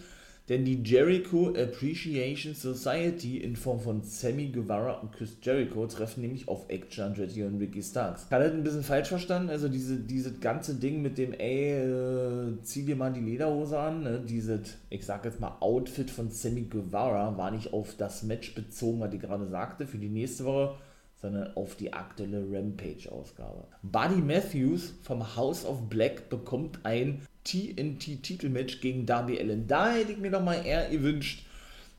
Denn 0.51 0.65
die 0.65 0.83
Jericho 0.83 1.53
Appreciation 1.55 2.53
Society 2.53 3.37
in 3.37 3.55
Form 3.55 3.79
von 3.79 4.03
Sammy 4.03 4.47
Guevara 4.47 4.99
und 4.99 5.13
Chris 5.13 5.37
Jericho 5.41 5.87
treffen 5.87 6.23
nämlich 6.23 6.45
auf 6.49 6.65
Action 6.67 7.05
Andretti 7.05 7.41
und 7.43 7.57
Ricky 7.57 7.81
Starks. 7.81 8.29
Hat 8.29 8.41
das 8.41 8.51
ein 8.51 8.61
bisschen 8.61 8.83
falsch 8.83 9.07
verstanden? 9.07 9.49
Also 9.49 9.69
diese, 9.69 9.95
dieses 9.95 10.41
ganze 10.41 10.75
Ding 10.75 11.01
mit 11.01 11.17
dem, 11.17 11.31
ey, 11.31 11.71
äh, 11.77 12.61
zieh 12.63 12.83
dir 12.83 12.97
mal 12.97 13.13
die 13.13 13.21
Lederhose 13.21 13.79
an, 13.79 14.03
ne? 14.03 14.21
dieses, 14.27 14.75
ich 14.89 15.05
sag 15.05 15.23
jetzt 15.23 15.39
mal, 15.39 15.55
Outfit 15.61 16.11
von 16.11 16.29
Sammy 16.31 16.63
Guevara 16.63 17.37
war 17.37 17.51
nicht 17.51 17.71
auf 17.71 17.95
das 17.95 18.23
Match 18.23 18.53
bezogen, 18.53 18.99
was 18.99 19.13
ich 19.13 19.21
gerade 19.21 19.47
sagte, 19.47 19.87
für 19.87 19.99
die 19.99 20.09
nächste 20.09 20.43
Woche, 20.43 20.75
sondern 21.21 21.55
auf 21.55 21.75
die 21.75 21.93
aktuelle 21.93 22.43
Rampage-Ausgabe. 22.51 23.65
Buddy 23.83 24.21
Matthews 24.21 24.93
vom 25.03 25.35
House 25.35 25.65
of 25.65 25.89
Black 25.89 26.29
bekommt 26.29 26.79
ein 26.83 27.21
TNT-Titelmatch 27.43 28.81
gegen 28.81 29.05
Darby 29.05 29.39
Allen. 29.39 29.67
Da 29.67 29.91
hätte 29.91 30.13
ich 30.13 30.17
mir 30.17 30.31
doch 30.31 30.43
mal 30.43 30.65
eher 30.65 30.89
gewünscht, 30.89 31.45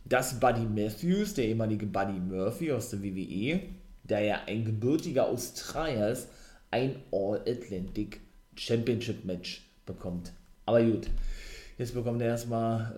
dass 0.05 0.41
Buddy 0.41 0.63
Matthews, 0.63 1.35
der 1.35 1.47
ehemalige 1.47 1.87
Buddy 1.87 2.19
Murphy 2.19 2.73
aus 2.73 2.91
der 2.91 3.03
WWE, 3.03 3.61
der 4.05 4.21
ja 4.21 4.41
ein 4.47 4.65
gebürtiger 4.65 5.29
Australier 5.29 6.09
ist, 6.09 6.29
ein 6.71 6.97
All-Atlantic 7.13 8.21
Championship 8.57 9.25
Match 9.25 9.65
bekommt. 9.87 10.33
Aber 10.67 10.83
gut, 10.83 11.09
jetzt 11.79 11.95
bekommt 11.95 12.21
er 12.23 12.29
erstmal 12.29 12.93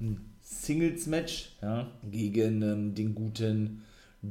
äh, 0.00 0.02
ein 0.02 0.32
Singles-Match 0.40 1.56
ja, 1.60 1.90
gegen 2.10 2.62
ähm, 2.62 2.94
den 2.94 3.14
guten 3.14 3.82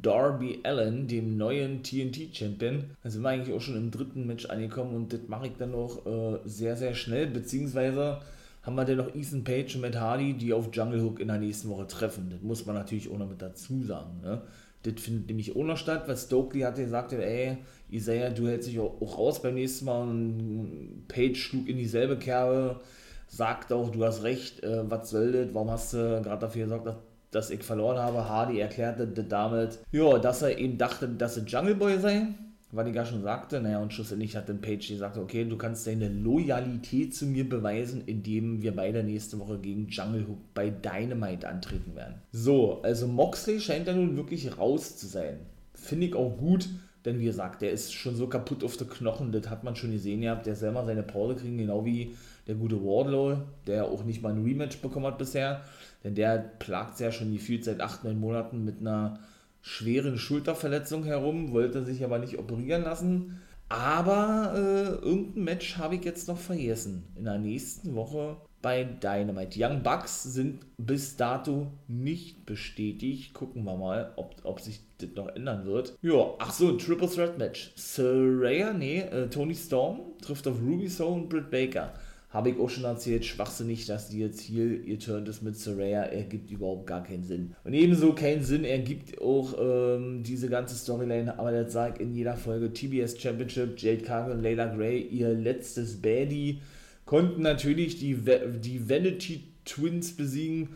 Darby 0.01 0.60
Allen, 0.63 1.08
dem 1.08 1.38
neuen 1.38 1.84
TNT-Champion. 1.84 2.91
Da 3.03 3.10
sind 3.10 3.21
wir 3.21 3.29
eigentlich 3.29 3.55
auch 3.55 3.62
schon 3.62 3.77
im 3.77 3.91
dritten 3.91 4.25
Match 4.27 4.45
angekommen 4.45 4.95
und 4.95 5.13
das 5.13 5.21
mache 5.27 5.47
ich 5.47 5.53
dann 5.58 5.71
noch 5.71 6.05
äh, 6.05 6.39
sehr, 6.45 6.75
sehr 6.75 6.93
schnell, 6.93 7.27
beziehungsweise 7.27 8.19
haben 8.63 8.75
wir 8.75 8.86
dann 8.86 8.97
noch 8.97 9.13
Ethan 9.13 9.43
Page 9.43 9.75
und 9.75 9.81
Matt 9.81 9.95
Hardy, 9.95 10.34
die 10.34 10.51
auf 10.51 10.69
Jungle 10.73 11.03
Hook 11.03 11.19
in 11.19 11.27
der 11.27 11.38
nächsten 11.38 11.69
Woche 11.69 11.88
treffen. 11.88 12.29
Das 12.31 12.41
muss 12.41 12.65
man 12.65 12.75
natürlich 12.75 13.10
auch 13.12 13.17
noch 13.17 13.29
mit 13.29 13.41
dazu 13.41 13.84
sagen. 13.84 14.21
Ne? 14.23 14.41
Das 14.81 15.01
findet 15.01 15.27
nämlich 15.27 15.55
auch 15.55 15.63
noch 15.63 15.77
statt, 15.77 16.08
weil 16.08 16.17
Stokely 16.17 16.62
hat 16.62 16.75
gesagt, 16.75 17.13
ey, 17.13 17.58
Isaiah, 17.89 18.31
du 18.31 18.47
hältst 18.47 18.67
dich 18.67 18.79
auch, 18.79 18.99
auch 19.01 19.17
raus 19.17 19.41
beim 19.41 19.53
nächsten 19.55 19.86
Mal 19.86 20.01
und 20.01 21.03
Page 21.08 21.38
schlug 21.38 21.67
in 21.67 21.77
dieselbe 21.77 22.17
Kerbe, 22.17 22.81
sagt 23.27 23.71
auch, 23.71 23.89
du 23.89 24.03
hast 24.03 24.23
recht, 24.23 24.63
äh, 24.63 24.89
was 24.89 25.10
soll 25.10 25.31
das, 25.31 25.53
warum 25.53 25.71
hast 25.71 25.93
du 25.93 26.21
gerade 26.23 26.41
dafür 26.41 26.63
gesorgt, 26.63 26.88
dass 26.88 26.95
dass 27.36 27.50
ich 27.50 27.63
verloren 27.63 27.98
habe. 27.98 28.30
Hardy 28.30 28.60
erklärte 28.60 29.06
damit, 29.08 29.80
ja, 29.91 30.17
dass 30.17 30.41
er 30.41 30.58
eben 30.58 30.78
dachte, 30.78 31.08
dass 31.08 31.36
er 31.38 31.43
Jungle 31.43 31.76
Boy 31.76 32.00
sei, 32.00 32.28
weil 32.71 32.88
ich 32.88 32.95
ja 32.95 33.06
schon 33.06 33.24
sagte. 33.24 33.60
Naja, 33.60 33.80
und 33.80 33.93
schlussendlich 33.93 34.36
hat 34.38 34.48
dann 34.48 34.62
Page 34.62 34.88
gesagt, 34.88 35.17
okay, 35.17 35.43
du 35.43 35.58
kannst 35.58 35.86
deine 35.86 36.08
Loyalität 36.08 37.13
zu 37.13 37.26
mir 37.26 37.48
beweisen, 37.48 38.04
indem 38.06 38.62
wir 38.62 38.74
beide 38.74 39.04
nächste 39.04 39.38
Woche 39.39 39.60
gegen 39.60 39.89
Jungle 39.89 40.26
Hook 40.28 40.54
bei 40.54 40.69
Dynamite 40.69 41.48
antreten 41.48 41.95
werden. 41.95 42.15
So, 42.32 42.82
also 42.84 43.06
Moxley 43.08 43.60
scheint 43.60 43.88
da 43.88 43.93
nun 43.93 44.15
wirklich 44.15 44.58
raus 44.58 44.95
zu 44.95 45.08
sein. 45.08 45.39
Finde 45.74 46.08
ich 46.08 46.15
auch 46.15 46.38
gut, 46.38 46.69
denn 47.04 47.19
wie 47.19 47.26
gesagt, 47.26 47.62
der 47.62 47.71
ist 47.71 47.93
schon 47.93 48.15
so 48.15 48.28
kaputt 48.28 48.63
auf 48.63 48.78
den 48.78 48.89
Knochen, 48.89 49.32
das 49.32 49.50
hat 49.50 49.63
man 49.63 49.76
schon 49.76 49.91
gesehen 49.91 50.21
gehabt. 50.21 50.45
Der 50.45 50.56
selber 50.56 50.86
seine 50.86 51.04
Pause 51.04 51.36
kriegen, 51.36 51.58
genau 51.58 51.86
wie 51.86 52.15
der 52.48 52.56
gute 52.56 52.82
Wardlow, 52.82 53.38
der 53.67 53.86
auch 53.86 54.04
nicht 54.04 54.21
mal 54.21 54.32
ein 54.34 54.43
Rematch 54.43 54.78
bekommen 54.78 55.06
hat 55.06 55.17
bisher. 55.17 55.62
Denn 56.05 56.13
der 56.13 56.37
plagt 56.37 56.99
ja 56.99 57.11
schon 57.11 57.33
gefühlt 57.33 57.65
seit 57.65 57.81
8, 57.81 58.03
9 58.03 58.17
Monaten 58.17 58.63
mit 58.63 58.79
einer 58.79 59.19
schweren 59.61 60.19
Schulterverletzung 60.19 61.03
herum, 61.03 61.51
wollte 61.51 61.83
sich 61.83 62.03
aber 62.03 62.19
nicht 62.19 62.37
operieren 62.37 62.83
lassen. 62.83 63.41
Aber 63.69 64.53
äh, 64.55 65.03
irgendein 65.03 65.43
Match 65.43 65.77
habe 65.79 65.95
ich 65.95 66.05
jetzt 66.05 66.27
noch 66.27 66.37
vergessen. 66.37 67.03
In 67.15 67.25
der 67.25 67.39
nächsten 67.39 67.95
Woche 67.95 68.37
bei 68.61 68.83
Dynamite. 68.83 69.59
Young 69.59 69.81
Bucks 69.81 70.21
sind 70.21 70.65
bis 70.77 71.17
dato 71.17 71.71
nicht 71.87 72.45
bestätigt. 72.45 73.33
Gucken 73.33 73.63
wir 73.63 73.75
mal, 73.75 74.13
ob, 74.15 74.35
ob 74.43 74.61
sich 74.61 74.81
das 74.99 75.09
noch 75.15 75.29
ändern 75.29 75.65
wird. 75.65 75.97
Ja, 76.03 76.35
ach 76.37 76.53
so, 76.53 76.69
ein 76.69 76.77
Triple 76.77 77.09
Threat 77.09 77.39
Match. 77.39 77.73
Saraya, 77.75 78.73
nee, 78.73 79.01
äh, 79.01 79.27
Tony 79.27 79.55
Storm 79.55 80.01
trifft 80.21 80.47
auf 80.47 80.61
Ruby 80.61 80.87
Soul 80.87 81.13
und 81.13 81.29
Britt 81.29 81.49
Baker. 81.49 81.93
Habe 82.29 82.49
ich 82.49 82.59
auch 82.59 82.69
schon 82.69 82.83
erzählt, 82.83 83.23
schwachsinnig, 83.23 83.85
dass 83.85 84.09
die 84.09 84.19
jetzt 84.19 84.41
hier 84.41 84.65
ihr 84.83 84.99
Turn 84.99 85.25
ist 85.25 85.41
mit 85.41 85.55
Soraya, 85.57 86.03
ergibt 86.03 86.51
überhaupt 86.51 86.88
gar 86.88 87.03
keinen 87.03 87.23
Sinn. 87.23 87.55
Und 87.63 87.73
ebenso 87.73 88.13
keinen 88.13 88.43
Sinn 88.43 88.65
ergibt 88.65 89.21
auch 89.21 89.53
ähm, 89.59 90.23
diese 90.23 90.49
ganze 90.49 90.75
Storyline, 90.75 91.39
aber 91.39 91.51
das 91.51 91.71
sagt 91.71 92.01
in 92.01 92.13
jeder 92.13 92.35
Folge 92.35 92.73
TBS 92.73 93.21
Championship, 93.21 93.79
Jade 93.79 94.03
Cargill 94.03 94.35
und 94.35 94.43
Layla 94.43 94.65
Gray, 94.75 95.01
ihr 95.01 95.33
letztes 95.33 96.01
Baddie 96.01 96.59
konnten 97.05 97.41
natürlich 97.41 97.99
die, 97.99 98.17
die 98.59 98.89
Vanity 98.89 99.43
Twins 99.63 100.15
besiegen. 100.15 100.69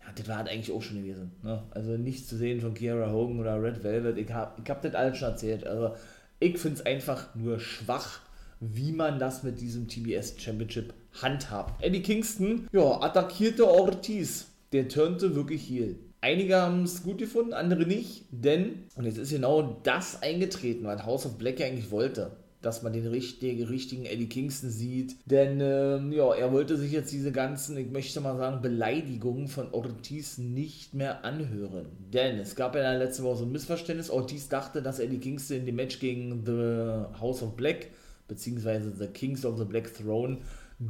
Ja, 0.00 0.12
das 0.14 0.28
war 0.28 0.36
halt 0.38 0.48
eigentlich 0.48 0.72
auch 0.72 0.82
schon 0.82 0.98
gewesen. 0.98 1.30
Ne? 1.42 1.62
Also 1.70 1.96
nichts 1.96 2.28
zu 2.28 2.36
sehen 2.36 2.60
von 2.60 2.74
Kiara 2.74 3.12
Hogan 3.12 3.38
oder 3.38 3.62
Red 3.62 3.82
Velvet. 3.82 4.18
Ich 4.18 4.32
habe 4.32 4.60
ich 4.62 4.70
hab 4.70 4.82
das 4.82 4.94
alles 4.94 5.18
schon 5.18 5.28
erzählt. 5.28 5.66
Also 5.66 5.94
ich 6.40 6.58
finde 6.58 6.78
es 6.78 6.86
einfach 6.86 7.34
nur 7.34 7.60
schwach, 7.60 8.20
wie 8.62 8.92
man 8.92 9.18
das 9.18 9.42
mit 9.42 9.60
diesem 9.60 9.88
TBS 9.88 10.34
Championship 10.38 10.94
handhabt. 11.20 11.82
Eddie 11.82 12.02
Kingston, 12.02 12.68
ja, 12.72 13.00
attackierte 13.00 13.68
Ortiz. 13.68 14.46
Der 14.72 14.88
turnte 14.88 15.34
wirklich 15.34 15.68
heel. 15.68 15.98
Einige 16.20 16.56
haben 16.56 16.84
es 16.84 17.02
gut 17.02 17.18
gefunden, 17.18 17.52
andere 17.52 17.84
nicht, 17.84 18.24
denn, 18.30 18.84
und 18.94 19.04
jetzt 19.04 19.18
ist 19.18 19.32
genau 19.32 19.80
das 19.82 20.22
eingetreten, 20.22 20.84
was 20.84 21.04
House 21.04 21.26
of 21.26 21.36
Black 21.36 21.58
ja 21.58 21.66
eigentlich 21.66 21.90
wollte 21.90 22.30
dass 22.62 22.82
man 22.82 22.92
den 22.92 23.06
richtigen, 23.06 23.64
richtigen 23.64 24.06
Eddie 24.06 24.28
Kingston 24.28 24.70
sieht. 24.70 25.16
Denn 25.26 25.60
ähm, 25.60 26.12
ja, 26.12 26.32
er 26.32 26.52
wollte 26.52 26.76
sich 26.76 26.92
jetzt 26.92 27.12
diese 27.12 27.32
ganzen, 27.32 27.76
ich 27.76 27.90
möchte 27.90 28.20
mal 28.20 28.36
sagen, 28.36 28.62
Beleidigungen 28.62 29.48
von 29.48 29.72
Ortiz 29.72 30.38
nicht 30.38 30.94
mehr 30.94 31.24
anhören. 31.24 31.86
Denn 32.12 32.38
es 32.38 32.54
gab 32.54 32.74
ja 32.76 32.92
letzte 32.94 33.24
Woche 33.24 33.38
so 33.38 33.44
ein 33.44 33.52
Missverständnis. 33.52 34.10
Ortiz 34.10 34.48
dachte, 34.48 34.80
dass 34.80 35.00
Eddie 35.00 35.18
Kingston 35.18 35.58
in 35.58 35.66
dem 35.66 35.76
Match 35.76 35.98
gegen 35.98 36.44
The 36.46 37.18
House 37.20 37.42
of 37.42 37.56
Black, 37.56 37.88
beziehungsweise 38.32 38.92
The 38.98 39.08
Kings 39.08 39.44
of 39.44 39.58
the 39.58 39.64
Black 39.64 39.92
Throne, 39.94 40.38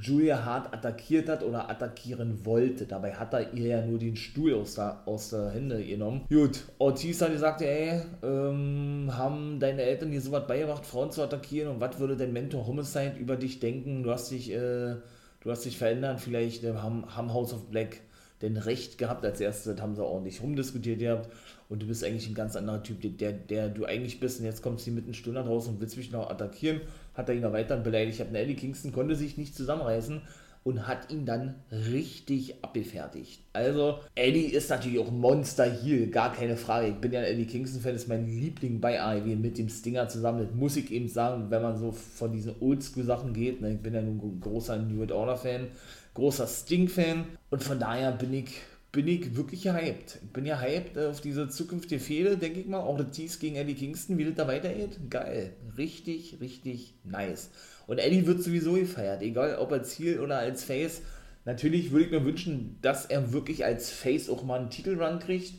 Julia 0.01 0.45
Hart 0.45 0.73
attackiert 0.73 1.29
hat 1.29 1.43
oder 1.43 1.69
attackieren 1.69 2.47
wollte. 2.47 2.87
Dabei 2.87 3.13
hat 3.13 3.35
er 3.35 3.53
ihr 3.53 3.67
ja 3.67 3.85
nur 3.85 3.99
den 3.99 4.17
Stuhl 4.17 4.55
aus 4.55 4.77
der, 4.77 5.03
aus 5.07 5.31
der 5.31 5.51
Hände 5.51 5.85
genommen. 5.85 6.23
Gut, 6.31 6.65
Ortiz 6.79 7.21
hat 7.21 7.33
gesagt, 7.33 7.61
ey, 7.63 8.01
ähm, 8.23 9.11
haben 9.13 9.59
deine 9.61 9.83
Eltern 9.83 10.11
dir 10.11 10.21
sowas 10.21 10.47
beigebracht, 10.47 10.87
Frauen 10.87 11.11
zu 11.11 11.23
attackieren 11.23 11.75
und 11.75 11.81
was 11.81 11.99
würde 11.99 12.17
dein 12.17 12.33
Mentor 12.33 12.67
Homicide 12.67 13.17
über 13.19 13.37
dich 13.37 13.61
denken? 13.61 14.03
Du 14.03 14.11
hast 14.11 14.31
dich, 14.31 14.51
äh, 14.51 14.95
du 15.41 15.51
hast 15.51 15.65
dich 15.65 15.77
verändert, 15.77 16.21
vielleicht 16.21 16.65
äh, 16.65 16.75
haben, 16.75 17.05
haben 17.15 17.35
House 17.35 17.53
of 17.53 17.67
Black 17.67 18.01
denn 18.41 18.57
Recht 18.57 18.99
gehabt 18.99 19.25
als 19.25 19.41
erstes, 19.41 19.81
haben 19.81 19.95
sie 19.95 20.05
ordentlich 20.05 20.43
rumdiskutiert 20.43 20.99
gehabt 20.99 21.33
und 21.69 21.81
du 21.81 21.87
bist 21.87 22.05
eigentlich 22.05 22.29
ein 22.29 22.35
ganz 22.35 22.57
anderer 22.57 22.83
Typ, 22.83 23.01
der, 23.19 23.33
der 23.33 23.69
du 23.69 23.85
eigentlich 23.85 24.19
bist 24.21 24.41
und 24.41 24.47
jetzt 24.47 24.63
kommst 24.63 24.87
du 24.87 24.91
mit 24.91 25.05
einer 25.05 25.15
Stunde 25.15 25.41
raus 25.41 25.69
und 25.69 25.81
willst 25.81 25.97
mich 25.97 26.11
noch 26.11 26.29
attackieren 26.29 26.81
hat 27.15 27.29
er 27.29 27.35
ihn 27.35 27.43
noch 27.43 27.53
weiter 27.53 27.77
beleidigt. 27.77 28.21
Habe 28.21 28.39
Eddie 28.39 28.55
Kingston, 28.55 28.93
konnte 28.93 29.17
sich 29.17 29.37
nicht 29.37 29.55
zusammenreißen 29.57 30.23
und 30.65 30.87
hat 30.87 31.11
ihn 31.11 31.27
dann 31.27 31.57
richtig 31.71 32.63
abgefertigt. 32.63 33.43
Also, 33.53 33.99
Eddie 34.15 34.47
ist 34.47 34.71
natürlich 34.71 35.01
auch 35.01 35.11
Monster 35.11 35.65
Heel, 35.65 36.09
gar 36.09 36.33
keine 36.33 36.57
Frage. 36.57 36.89
Ich 36.89 36.95
bin 36.95 37.13
ja 37.13 37.21
ein 37.21 37.27
Eddie 37.27 37.47
Kingston-Fan, 37.47 37.95
ist 37.95 38.09
mein 38.09 38.27
Liebling 38.27 38.81
bei 38.81 39.01
AEW 39.01 39.37
mit 39.37 39.59
dem 39.59 39.69
Stinger 39.69 40.09
zusammen. 40.09 40.47
Das 40.47 40.55
muss 40.55 40.77
ich 40.77 40.91
eben 40.93 41.09
sagen, 41.09 41.47
wenn 41.51 41.63
man 41.63 41.77
so 41.77 41.91
von 41.91 42.33
diesen 42.33 42.55
Oldschool-Sachen 42.61 43.33
geht. 43.33 43.61
Ne? 43.61 43.73
Ich 43.73 43.81
bin 43.81 43.95
ja 43.95 44.03
nun 44.03 44.19
ein 44.19 44.41
großer 44.41 44.79
New 44.79 44.99
World 44.99 45.13
Order-Fan, 45.13 45.67
großer 46.15 46.47
Sting-Fan 46.47 47.25
und 47.51 47.63
von 47.63 47.81
daher 47.81 48.13
bin 48.13 48.33
ich 48.33 48.61
bin 48.93 49.09
ich 49.09 49.35
wirklich 49.37 49.65
hyped. 49.65 50.19
Ich 50.23 50.33
bin 50.33 50.45
ja 50.45 50.61
hyped 50.61 50.99
auf 50.99 51.23
diese 51.23 51.49
zukünftige 51.49 51.99
Fehde, 51.99 52.37
denke 52.37 52.61
ich 52.61 52.67
mal. 52.67 52.81
Auch 52.81 52.99
der 52.99 53.11
Tease 53.11 53.39
gegen 53.39 53.57
Eddie 53.57 53.75
Kingston, 53.75 54.19
wie 54.19 54.27
das 54.27 54.35
da 54.35 54.47
weitergeht. 54.47 54.99
Geil. 55.09 55.55
Richtig, 55.79 56.37
richtig 56.41 56.95
nice. 57.03 57.51
Und 57.87 57.99
Eddie 57.99 58.27
wird 58.27 58.43
sowieso 58.43 58.75
gefeiert, 58.75 59.23
egal 59.23 59.57
ob 59.57 59.73
als 59.73 59.91
Ziel 59.91 60.21
oder 60.21 60.39
als 60.39 60.63
Face. 60.63 61.01
Natürlich 61.47 61.91
würde 61.91 62.05
ich 62.05 62.11
mir 62.13 62.25
wünschen, 62.25 62.77
dass 62.83 63.07
er 63.07 63.33
wirklich 63.33 63.65
als 63.65 63.91
Face 63.91 64.29
auch 64.29 64.45
mal 64.45 64.61
einen 64.61 64.71
Titelrun 64.71 65.19
kriegt. 65.19 65.55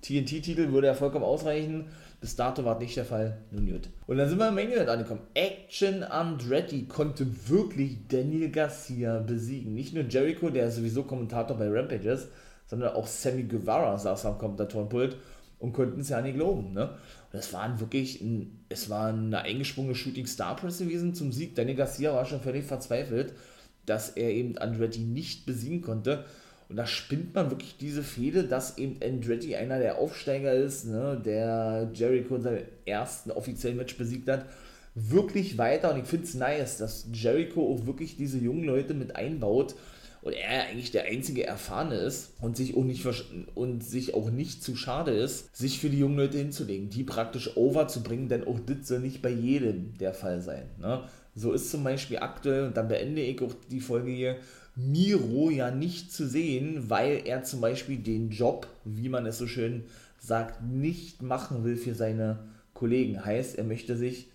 TNT-Titel 0.00 0.72
würde 0.72 0.86
ja 0.86 0.94
vollkommen 0.94 1.24
ausreichen. 1.24 1.86
Bis 2.20 2.34
dato 2.34 2.64
war 2.64 2.78
nicht 2.78 2.96
der 2.96 3.04
Fall. 3.04 3.38
Nun 3.50 3.66
gut. 3.66 3.90
Und 4.06 4.16
dann 4.16 4.28
sind 4.28 4.38
wir 4.38 4.48
im 4.48 4.54
Main 4.54 4.72
Event 4.72 4.88
angekommen. 4.88 5.20
Action 5.34 6.02
Andretti 6.02 6.86
konnte 6.86 7.26
wirklich 7.48 7.98
Daniel 8.08 8.50
Garcia 8.50 9.20
besiegen. 9.20 9.74
Nicht 9.74 9.94
nur 9.94 10.04
Jericho, 10.04 10.50
der 10.50 10.70
sowieso 10.70 11.04
Kommentator 11.04 11.56
bei 11.56 11.68
Rampage 11.68 12.10
ist, 12.10 12.28
sondern 12.68 12.94
auch 12.94 13.06
Sammy 13.06 13.44
Guevara 13.44 13.98
saß 13.98 14.26
am 14.26 14.38
Kommentatorenpult 14.38 15.16
und 15.58 15.72
konnten 15.72 16.00
es 16.00 16.10
ja 16.10 16.20
nicht 16.20 16.36
glauben. 16.36 16.72
Ne? 16.72 16.90
Und 17.32 17.38
es 17.38 17.52
waren 17.52 17.80
wirklich, 17.80 18.20
ein, 18.20 18.64
es 18.68 18.88
war 18.88 19.08
eine 19.08 19.40
eingesprungene 19.40 19.94
Shooting 19.94 20.26
Star 20.26 20.54
Press 20.54 20.78
gewesen 20.78 21.14
zum 21.14 21.32
Sieg. 21.32 21.54
Danny 21.56 21.74
Garcia 21.74 22.14
war 22.14 22.24
schon 22.24 22.40
völlig 22.40 22.64
verzweifelt, 22.64 23.34
dass 23.86 24.10
er 24.10 24.30
eben 24.30 24.56
Andretti 24.58 25.00
nicht 25.00 25.46
besiegen 25.46 25.80
konnte. 25.80 26.24
Und 26.68 26.76
da 26.76 26.86
spinnt 26.86 27.34
man 27.34 27.50
wirklich 27.50 27.78
diese 27.78 28.02
Fehde, 28.02 28.44
dass 28.44 28.76
eben 28.76 29.00
Andretti 29.02 29.56
einer 29.56 29.78
der 29.78 29.98
Aufsteiger 29.98 30.52
ist, 30.52 30.84
ne, 30.84 31.20
der 31.24 31.90
Jericho 31.94 32.36
in 32.36 32.42
seinem 32.42 32.64
ersten 32.84 33.30
offiziellen 33.30 33.78
Match 33.78 33.96
besiegt 33.96 34.28
hat, 34.28 34.44
wirklich 34.94 35.56
weiter. 35.56 35.94
Und 35.94 36.00
ich 36.00 36.06
finde 36.06 36.26
es 36.26 36.34
nice, 36.34 36.76
dass 36.76 37.06
Jericho 37.12 37.72
auch 37.72 37.86
wirklich 37.86 38.16
diese 38.16 38.36
jungen 38.36 38.64
Leute 38.64 38.92
mit 38.92 39.16
einbaut 39.16 39.74
und 40.28 40.34
er 40.34 40.68
eigentlich 40.68 40.90
der 40.90 41.06
einzige 41.06 41.46
Erfahrene 41.46 41.94
ist 41.94 42.34
und 42.42 42.54
sich 42.54 42.76
auch 42.76 42.84
nicht 42.84 43.06
und 43.54 43.82
sich 43.82 44.12
auch 44.12 44.30
nicht 44.30 44.62
zu 44.62 44.76
schade 44.76 45.12
ist, 45.12 45.56
sich 45.56 45.78
für 45.78 45.88
die 45.88 45.98
jungen 45.98 46.18
Leute 46.18 46.36
hinzulegen, 46.36 46.90
die 46.90 47.02
praktisch 47.02 47.56
over 47.56 47.88
zu 47.88 48.02
bringen, 48.02 48.28
denn 48.28 48.46
auch 48.46 48.60
das 48.60 48.88
soll 48.88 49.00
nicht 49.00 49.22
bei 49.22 49.30
jedem 49.30 49.96
der 49.96 50.12
Fall 50.12 50.42
sein. 50.42 50.64
Ne? 50.78 51.02
So 51.34 51.52
ist 51.52 51.70
zum 51.70 51.82
Beispiel 51.82 52.18
aktuell, 52.18 52.64
und 52.66 52.76
dann 52.76 52.88
beende 52.88 53.22
ich 53.22 53.40
auch 53.40 53.54
die 53.70 53.80
Folge 53.80 54.10
hier, 54.10 54.36
Miro 54.76 55.48
ja 55.48 55.70
nicht 55.70 56.12
zu 56.12 56.28
sehen, 56.28 56.90
weil 56.90 57.22
er 57.24 57.42
zum 57.44 57.62
Beispiel 57.62 57.96
den 57.96 58.28
Job, 58.28 58.66
wie 58.84 59.08
man 59.08 59.24
es 59.24 59.38
so 59.38 59.46
schön 59.46 59.84
sagt, 60.18 60.62
nicht 60.62 61.22
machen 61.22 61.64
will 61.64 61.76
für 61.76 61.94
seine 61.94 62.40
Kollegen. 62.74 63.24
Heißt, 63.24 63.56
er 63.56 63.64
möchte 63.64 63.96
sich 63.96 64.28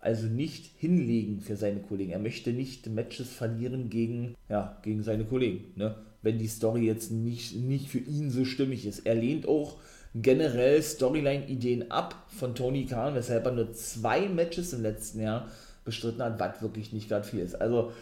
also 0.00 0.26
nicht 0.26 0.70
hinlegen 0.78 1.40
für 1.40 1.56
seine 1.56 1.80
Kollegen. 1.80 2.12
Er 2.12 2.18
möchte 2.18 2.52
nicht 2.52 2.86
Matches 2.86 3.28
verlieren 3.28 3.90
gegen, 3.90 4.34
ja, 4.48 4.78
gegen 4.82 5.02
seine 5.02 5.24
Kollegen, 5.24 5.72
ne? 5.76 5.94
wenn 6.22 6.38
die 6.38 6.48
Story 6.48 6.86
jetzt 6.86 7.10
nicht, 7.10 7.56
nicht 7.56 7.88
für 7.88 7.98
ihn 7.98 8.30
so 8.30 8.44
stimmig 8.44 8.86
ist. 8.86 9.00
Er 9.00 9.14
lehnt 9.14 9.46
auch 9.46 9.76
generell 10.14 10.82
Storyline-Ideen 10.82 11.90
ab 11.90 12.26
von 12.28 12.54
Tony 12.54 12.86
Khan, 12.86 13.14
weshalb 13.14 13.46
er 13.46 13.52
nur 13.52 13.72
zwei 13.72 14.28
Matches 14.28 14.72
im 14.72 14.82
letzten 14.82 15.20
Jahr 15.20 15.48
bestritten 15.84 16.22
hat, 16.22 16.40
was 16.40 16.62
wirklich 16.62 16.92
nicht 16.92 17.08
gerade 17.08 17.26
viel 17.26 17.40
ist. 17.40 17.60
Also 17.60 17.92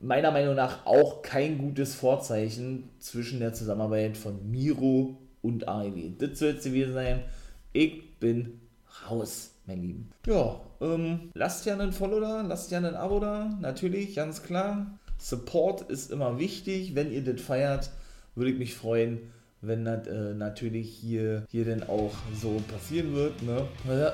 meiner 0.00 0.30
Meinung 0.30 0.54
nach 0.54 0.86
auch 0.86 1.22
kein 1.22 1.58
gutes 1.58 1.94
Vorzeichen 1.94 2.90
zwischen 2.98 3.40
der 3.40 3.52
Zusammenarbeit 3.52 4.16
von 4.16 4.50
Miro 4.50 5.18
und 5.42 5.66
AEW. 5.68 6.12
Das 6.18 6.38
soll 6.38 6.50
es 6.50 6.64
gewesen 6.64 6.94
sein. 6.94 7.24
Ich 7.72 8.18
bin 8.18 8.60
raus 9.08 9.52
mein 9.66 9.82
Lieben. 9.82 10.10
Ja, 10.26 10.60
ähm, 10.80 11.30
lasst 11.34 11.66
ja 11.66 11.74
einen 11.74 11.92
Follow 11.92 12.20
da, 12.20 12.42
lasst 12.42 12.70
ja 12.70 12.78
ein 12.78 12.94
Abo 12.94 13.20
da, 13.20 13.56
natürlich, 13.60 14.14
ganz 14.14 14.42
klar. 14.42 14.98
Support 15.18 15.82
ist 15.90 16.12
immer 16.12 16.38
wichtig, 16.38 16.94
wenn 16.94 17.10
ihr 17.10 17.24
das 17.24 17.40
feiert, 17.40 17.90
würde 18.34 18.52
ich 18.52 18.58
mich 18.58 18.74
freuen, 18.74 19.18
wenn 19.60 19.84
das 19.84 20.06
äh, 20.06 20.34
natürlich 20.34 20.90
hier, 20.90 21.44
hier 21.50 21.64
dann 21.64 21.82
auch 21.82 22.12
so 22.40 22.62
passieren 22.70 23.14
wird. 23.14 23.42
Ne? 23.42 23.66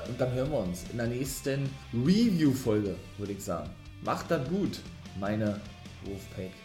Und 0.07 0.19
dann 0.19 0.33
hören 0.33 0.49
wir 0.49 0.59
uns 0.59 0.85
in 0.91 0.97
der 0.97 1.07
nächsten 1.07 1.69
Review-Folge, 1.93 2.95
würde 3.17 3.33
ich 3.33 3.43
sagen. 3.43 3.69
Macht 4.03 4.31
das 4.31 4.47
gut, 4.49 4.79
meine 5.19 5.59
Wolfpack. 6.05 6.64